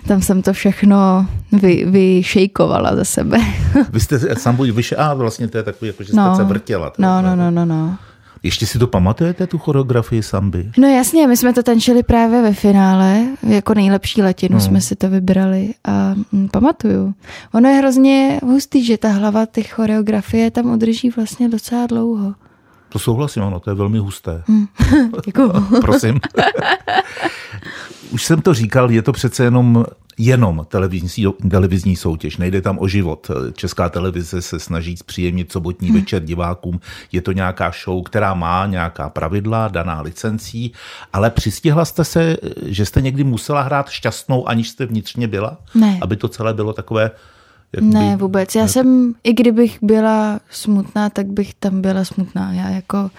tam 0.08 0.22
jsem 0.22 0.42
to 0.42 0.54
všechno 0.54 1.28
vy, 1.52 1.86
vyšejkovala 1.86 2.96
ze 2.96 3.06
sebe. 3.06 3.38
Vy 3.90 4.00
jste 4.00 4.36
sambu 4.36 4.64
vyše, 4.64 4.96
a 4.96 5.14
vlastně 5.14 5.48
to 5.48 5.58
je 5.58 5.64
takový, 5.64 5.88
jako 5.88 6.04
že 6.04 6.10
jste 6.10 6.18
no, 6.18 6.36
se 6.36 6.44
vrtěla. 6.44 6.94
No, 6.98 7.22
no, 7.22 7.36
no, 7.36 7.52
no, 7.52 7.66
no. 7.66 7.98
Ještě 8.44 8.66
si 8.66 8.80
to 8.80 8.88
pamatujete, 8.88 9.48
tu 9.48 9.58
choreografii 9.58 10.24
samby? 10.24 10.72
No 10.78 10.88
jasně, 10.88 11.28
my 11.28 11.38
jsme 11.38 11.54
to 11.54 11.64
tančili 11.64 12.04
právě 12.04 12.42
ve 12.42 12.54
finále, 12.54 13.26
jako 13.48 13.74
nejlepší 13.74 14.22
latinu 14.22 14.54
no. 14.54 14.62
jsme 14.62 14.82
si 14.82 14.96
to 14.96 15.10
vybrali 15.10 15.74
a 15.84 16.16
hm, 16.34 16.48
pamatuju. 16.52 17.14
Ono 17.54 17.70
je 17.70 17.76
hrozně 17.76 18.40
hustý, 18.44 18.86
že 18.86 18.98
ta 18.98 19.10
hlava 19.10 19.46
těch 19.46 19.74
choreografie 19.74 20.52
tam 20.52 20.66
udrží 20.66 21.10
vlastně 21.10 21.50
docela 21.50 21.88
dlouho. 21.88 22.34
To 22.90 23.00
souhlasím, 23.00 23.44
ano, 23.44 23.60
to 23.60 23.70
je 23.70 23.76
velmi 23.76 23.98
husté. 23.98 24.44
Hmm. 24.48 24.68
Děkuju. 25.26 25.52
Prosím. 25.82 26.20
Už 28.12 28.26
jsem 28.26 28.42
to 28.42 28.54
říkal, 28.54 28.92
je 28.92 29.02
to 29.02 29.12
přece 29.12 29.44
jenom 29.44 29.86
jenom 30.26 30.66
televizní, 30.68 31.34
televizní 31.50 31.96
soutěž, 31.96 32.38
nejde 32.38 32.62
tam 32.62 32.80
o 32.80 32.88
život. 32.88 33.32
Česká 33.54 33.90
televize 33.90 34.42
se 34.42 34.60
snaží 34.60 34.98
zpříjemnit 34.98 35.52
sobotní 35.52 35.88
hmm. 35.88 36.00
večer 36.00 36.24
divákům. 36.24 36.80
Je 37.12 37.22
to 37.22 37.32
nějaká 37.32 37.72
show, 37.84 38.04
která 38.04 38.34
má 38.34 38.66
nějaká 38.66 39.10
pravidla, 39.10 39.68
daná 39.68 40.02
licencí, 40.02 40.72
ale 41.14 41.30
přistihla 41.30 41.86
jste 41.86 42.04
se, 42.04 42.38
že 42.66 42.86
jste 42.86 43.02
někdy 43.02 43.24
musela 43.24 43.62
hrát 43.62 43.90
šťastnou, 43.90 44.48
aniž 44.48 44.70
jste 44.70 44.86
vnitřně 44.86 45.28
byla? 45.28 45.58
Ne. 45.76 45.98
Aby 46.02 46.16
to 46.16 46.28
celé 46.28 46.54
bylo 46.54 46.74
takové 46.74 47.12
jak 47.74 47.84
ne, 47.84 48.18
vůbec. 48.18 48.56
Já 48.56 48.62
ne? 48.62 48.70
jsem, 48.70 49.14
i 49.24 49.34
kdybych 49.34 49.78
byla 49.82 50.40
smutná, 50.50 51.10
tak 51.10 51.28
bych 51.28 51.54
tam 51.54 51.82
byla 51.82 52.06
smutná. 52.06 52.54
Já 52.54 52.70
jako... 52.70 53.12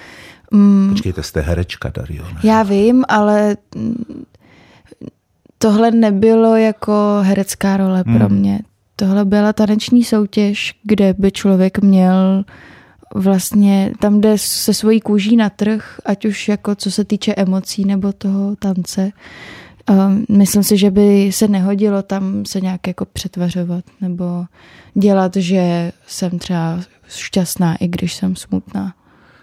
Mm, 0.50 0.88
Počkejte, 0.90 1.22
jste 1.22 1.40
herečka, 1.40 1.92
Dario. 1.94 2.24
Ne? 2.24 2.40
Já 2.44 2.62
vím, 2.62 3.04
ale 3.08 3.56
tohle 5.62 5.90
nebylo 5.90 6.56
jako 6.56 6.92
herecká 7.20 7.76
role 7.76 8.04
hmm. 8.06 8.18
pro 8.18 8.28
mě. 8.28 8.60
Tohle 8.96 9.24
byla 9.24 9.52
taneční 9.52 10.04
soutěž, 10.04 10.74
kde 10.82 11.14
by 11.18 11.32
člověk 11.32 11.78
měl 11.78 12.44
vlastně, 13.14 13.92
tam 14.00 14.20
jde 14.20 14.38
se 14.38 14.74
svojí 14.74 15.00
kůží 15.00 15.36
na 15.36 15.50
trh, 15.50 16.00
ať 16.06 16.24
už 16.24 16.48
jako 16.48 16.74
co 16.74 16.90
se 16.90 17.04
týče 17.04 17.34
emocí 17.34 17.84
nebo 17.84 18.12
toho 18.12 18.56
tance. 18.56 19.10
Um, 19.90 20.24
myslím 20.38 20.62
si, 20.62 20.76
že 20.76 20.90
by 20.90 21.32
se 21.32 21.48
nehodilo 21.48 22.02
tam 22.02 22.44
se 22.46 22.60
nějak 22.60 22.86
jako 22.86 23.04
přetvařovat 23.04 23.84
nebo 24.00 24.44
dělat, 24.94 25.36
že 25.36 25.92
jsem 26.06 26.38
třeba 26.38 26.80
šťastná, 27.08 27.76
i 27.76 27.88
když 27.88 28.14
jsem 28.14 28.36
smutná. 28.36 28.94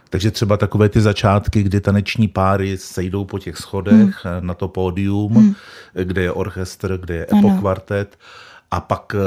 Takže 0.10 0.32
třeba 0.32 0.58
takové 0.58 0.90
ty 0.90 1.02
začátky, 1.02 1.64
kdy 1.64 1.82
taneční 1.82 2.28
páry 2.28 2.78
sejdou 2.78 3.26
po 3.26 3.40
těch 3.40 3.58
schodech 3.58 4.26
hmm. 4.26 4.48
na 4.48 4.54
to 4.54 4.68
pódium, 4.68 5.34
hmm. 5.34 5.56
kde 6.04 6.22
je 6.22 6.32
orchestr, 6.32 6.98
kde 6.98 7.16
je 7.16 7.28
epokvartet 7.38 8.18
a 8.72 8.80
pak 8.80 9.16
uh, 9.16 9.20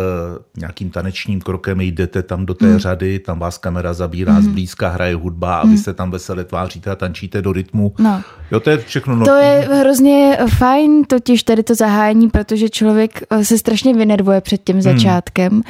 nějakým 0.57 0.91
tanečním 0.91 1.41
krokem 1.41 1.81
jdete 1.81 2.23
tam 2.23 2.47
do 2.47 2.55
té 2.55 2.67
hmm. 2.67 2.79
řady, 2.79 3.19
tam 3.19 3.39
vás 3.39 3.59
kamera 3.59 3.95
zabírá, 3.95 4.33
hmm. 4.33 4.43
zblízka 4.43 4.89
hraje 4.89 5.15
hudba 5.15 5.57
a 5.57 5.63
hmm. 5.63 5.73
vy 5.73 5.79
se 5.79 5.95
tam 5.95 6.11
veselé 6.11 6.45
tváříte 6.45 6.91
a 6.91 6.97
tančíte 6.97 7.43
do 7.43 7.53
rytmu. 7.53 7.95
No. 7.99 8.23
Jo, 8.51 8.61
to 8.61 8.71
je 8.71 8.79
všechno. 8.79 9.17
No... 9.17 9.27
To 9.27 9.35
je 9.35 9.69
hrozně 9.73 10.39
fajn, 10.59 11.05
totiž 11.05 11.43
tady 11.43 11.63
to 11.63 11.75
zahájení, 11.75 12.31
protože 12.31 12.69
člověk 12.69 13.23
eh, 13.31 13.45
se 13.45 13.59
strašně 13.59 13.95
vynervuje 13.95 14.41
před 14.41 14.65
tím 14.65 14.77
hmm. 14.77 14.83
začátkem 14.83 15.63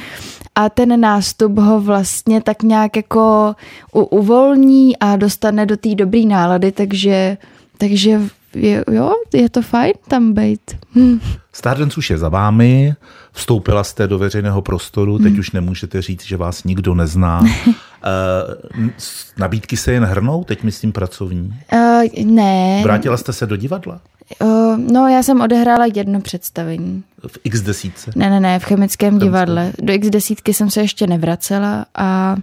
a 0.55 0.69
ten 0.69 0.99
nástup 0.99 1.57
ho 1.57 1.81
vlastně 1.81 2.41
tak 2.41 2.63
nějak 2.63 2.95
jako 2.95 3.55
uvolní 3.91 4.97
a 4.97 5.15
dostane 5.15 5.65
do 5.65 5.77
té 5.77 5.95
dobré 5.95 6.21
nálady, 6.25 6.71
takže, 6.71 7.37
takže 7.77 8.21
je, 8.55 8.83
jo, 8.91 9.13
je 9.33 9.49
to 9.49 9.61
fajn 9.61 9.93
tam 10.07 10.33
být. 10.33 10.61
Hm. 10.95 11.19
Stardance 11.53 11.97
už 11.97 12.09
je 12.09 12.17
za 12.17 12.29
vámi, 12.29 12.93
vstoupila 13.31 13.83
jste 13.83 14.07
do 14.07 14.19
veřejného 14.19 14.61
prostoru, 14.61 15.19
teď 15.19 15.33
hm. 15.33 15.39
už 15.39 15.51
nemůžete 15.51 16.01
říct, 16.01 16.23
že 16.23 16.37
vás 16.37 16.63
nikdo 16.63 16.95
nezná. 16.95 17.39
uh, 17.67 18.89
nabídky 19.37 19.77
se 19.77 19.91
jen 19.91 20.03
hrnou, 20.03 20.43
teď 20.43 20.63
myslím 20.63 20.91
pracovní? 20.91 21.53
Uh, 21.73 22.25
ne. 22.25 22.81
Vrátila 22.83 23.17
jste 23.17 23.33
se 23.33 23.45
do 23.45 23.55
divadla? 23.55 23.99
Uh, 24.41 24.77
no, 24.77 25.07
já 25.07 25.23
jsem 25.23 25.41
odehrála 25.41 25.85
jedno 25.95 26.21
představení. 26.21 27.03
V 27.27 27.37
x 27.43 27.61
desítce? 27.61 28.11
Ne, 28.15 28.29
ne, 28.29 28.39
ne, 28.39 28.59
v 28.59 28.63
chemickém 28.63 29.19
divadle. 29.19 29.71
Do 29.81 29.93
x 29.93 30.09
desítky 30.09 30.53
jsem 30.53 30.69
se 30.69 30.81
ještě 30.81 31.07
nevracela, 31.07 31.85
a, 31.95 32.35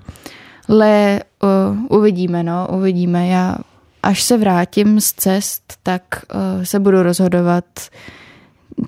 ale 0.68 1.20
uh, 1.42 1.99
uvidíme, 1.99 2.42
no, 2.42 2.68
uvidíme. 2.70 3.29
Já 3.29 3.57
až 4.02 4.22
se 4.22 4.38
vrátím 4.38 5.00
z 5.00 5.12
cest, 5.12 5.74
tak 5.82 6.02
uh, 6.34 6.64
se 6.64 6.80
budu 6.80 7.02
rozhodovat, 7.02 7.64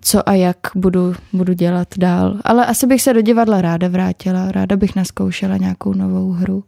co 0.01 0.29
a 0.29 0.33
jak 0.33 0.57
budu, 0.75 1.15
budu 1.33 1.53
dělat 1.53 1.89
dál. 1.99 2.37
Ale 2.45 2.67
asi 2.67 2.87
bych 2.87 3.03
se 3.03 3.15
do 3.15 3.21
divadla 3.21 3.63
ráda 3.63 3.89
vrátila, 3.89 4.53
ráda 4.53 4.77
bych 4.77 4.97
naskoušela 4.97 5.57
nějakou 5.57 5.95
novou 5.95 6.33
hru. 6.33 6.65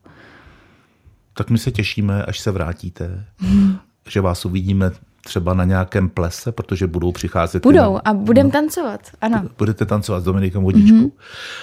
Tak 1.35 1.51
my 1.51 1.59
se 1.59 1.71
těšíme, 1.71 2.25
až 2.25 2.41
se 2.41 2.51
vrátíte, 2.51 3.25
hmm. 3.39 3.77
že 4.09 4.21
vás 4.21 4.45
uvidíme 4.45 4.91
třeba 5.25 5.55
na 5.55 5.65
nějakém 5.65 6.09
plese, 6.09 6.53
protože 6.53 6.87
budou 6.87 7.13
přicházet. 7.13 7.63
Budou 7.63 7.99
a 8.05 8.15
budeme 8.15 8.47
no, 8.47 8.51
tancovat, 8.51 9.01
ano. 9.21 9.43
Budete 9.59 9.87
tancovat 9.87 10.21
s 10.21 10.25
Dominikem 10.25 10.63
Vodičkou. 10.63 10.97
Mm-hmm. 10.97 11.13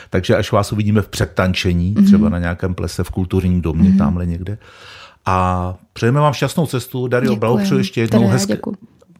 Takže 0.10 0.36
až 0.36 0.52
vás 0.52 0.72
uvidíme 0.72 1.02
v 1.02 1.08
předtančení, 1.08 1.94
mm-hmm. 1.94 2.06
třeba 2.06 2.30
na 2.30 2.40
nějakém 2.40 2.76
plese 2.76 3.04
v 3.04 3.10
kulturním 3.10 3.62
domě, 3.62 3.90
mm-hmm. 3.90 3.98
tamhle 3.98 4.26
někde. 4.26 4.58
A 5.26 5.76
přejeme 5.94 6.20
vám 6.20 6.34
šťastnou 6.34 6.66
cestu. 6.66 7.08
Dario, 7.08 7.36
blahopřeju 7.36 7.78
ještě 7.78 8.02
jednou 8.02 8.28
hezké. 8.28 8.58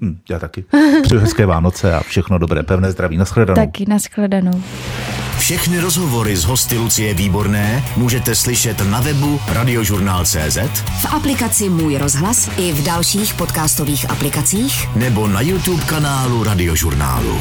Hm, 0.02 0.18
já 0.30 0.40
taky. 0.40 0.66
Přeju 1.04 1.22
hezké 1.22 1.46
Vánoce 1.46 1.94
a 1.94 2.04
všechno 2.04 2.38
dobré, 2.38 2.64
pevné 2.64 2.92
zdraví. 2.92 3.18
Naschledanou. 3.18 3.56
Taky 3.66 3.86
naschledanou. 3.88 4.64
Všechny 5.38 5.80
rozhovory 5.80 6.38
z 6.38 6.44
hosty 6.44 6.78
Lucie 6.78 7.14
Výborné 7.14 7.84
můžete 7.98 8.36
slyšet 8.36 8.90
na 8.90 9.02
webu 9.02 9.40
radiožurnál.cz 9.48 10.58
v 11.02 11.14
aplikaci 11.14 11.70
Můj 11.70 11.98
rozhlas 11.98 12.50
i 12.58 12.74
v 12.74 12.84
dalších 12.84 13.34
podcastových 13.34 14.10
aplikacích 14.10 14.96
nebo 14.96 15.28
na 15.28 15.42
YouTube 15.42 15.84
kanálu 15.84 16.44
Radiožurnálu. 16.44 17.38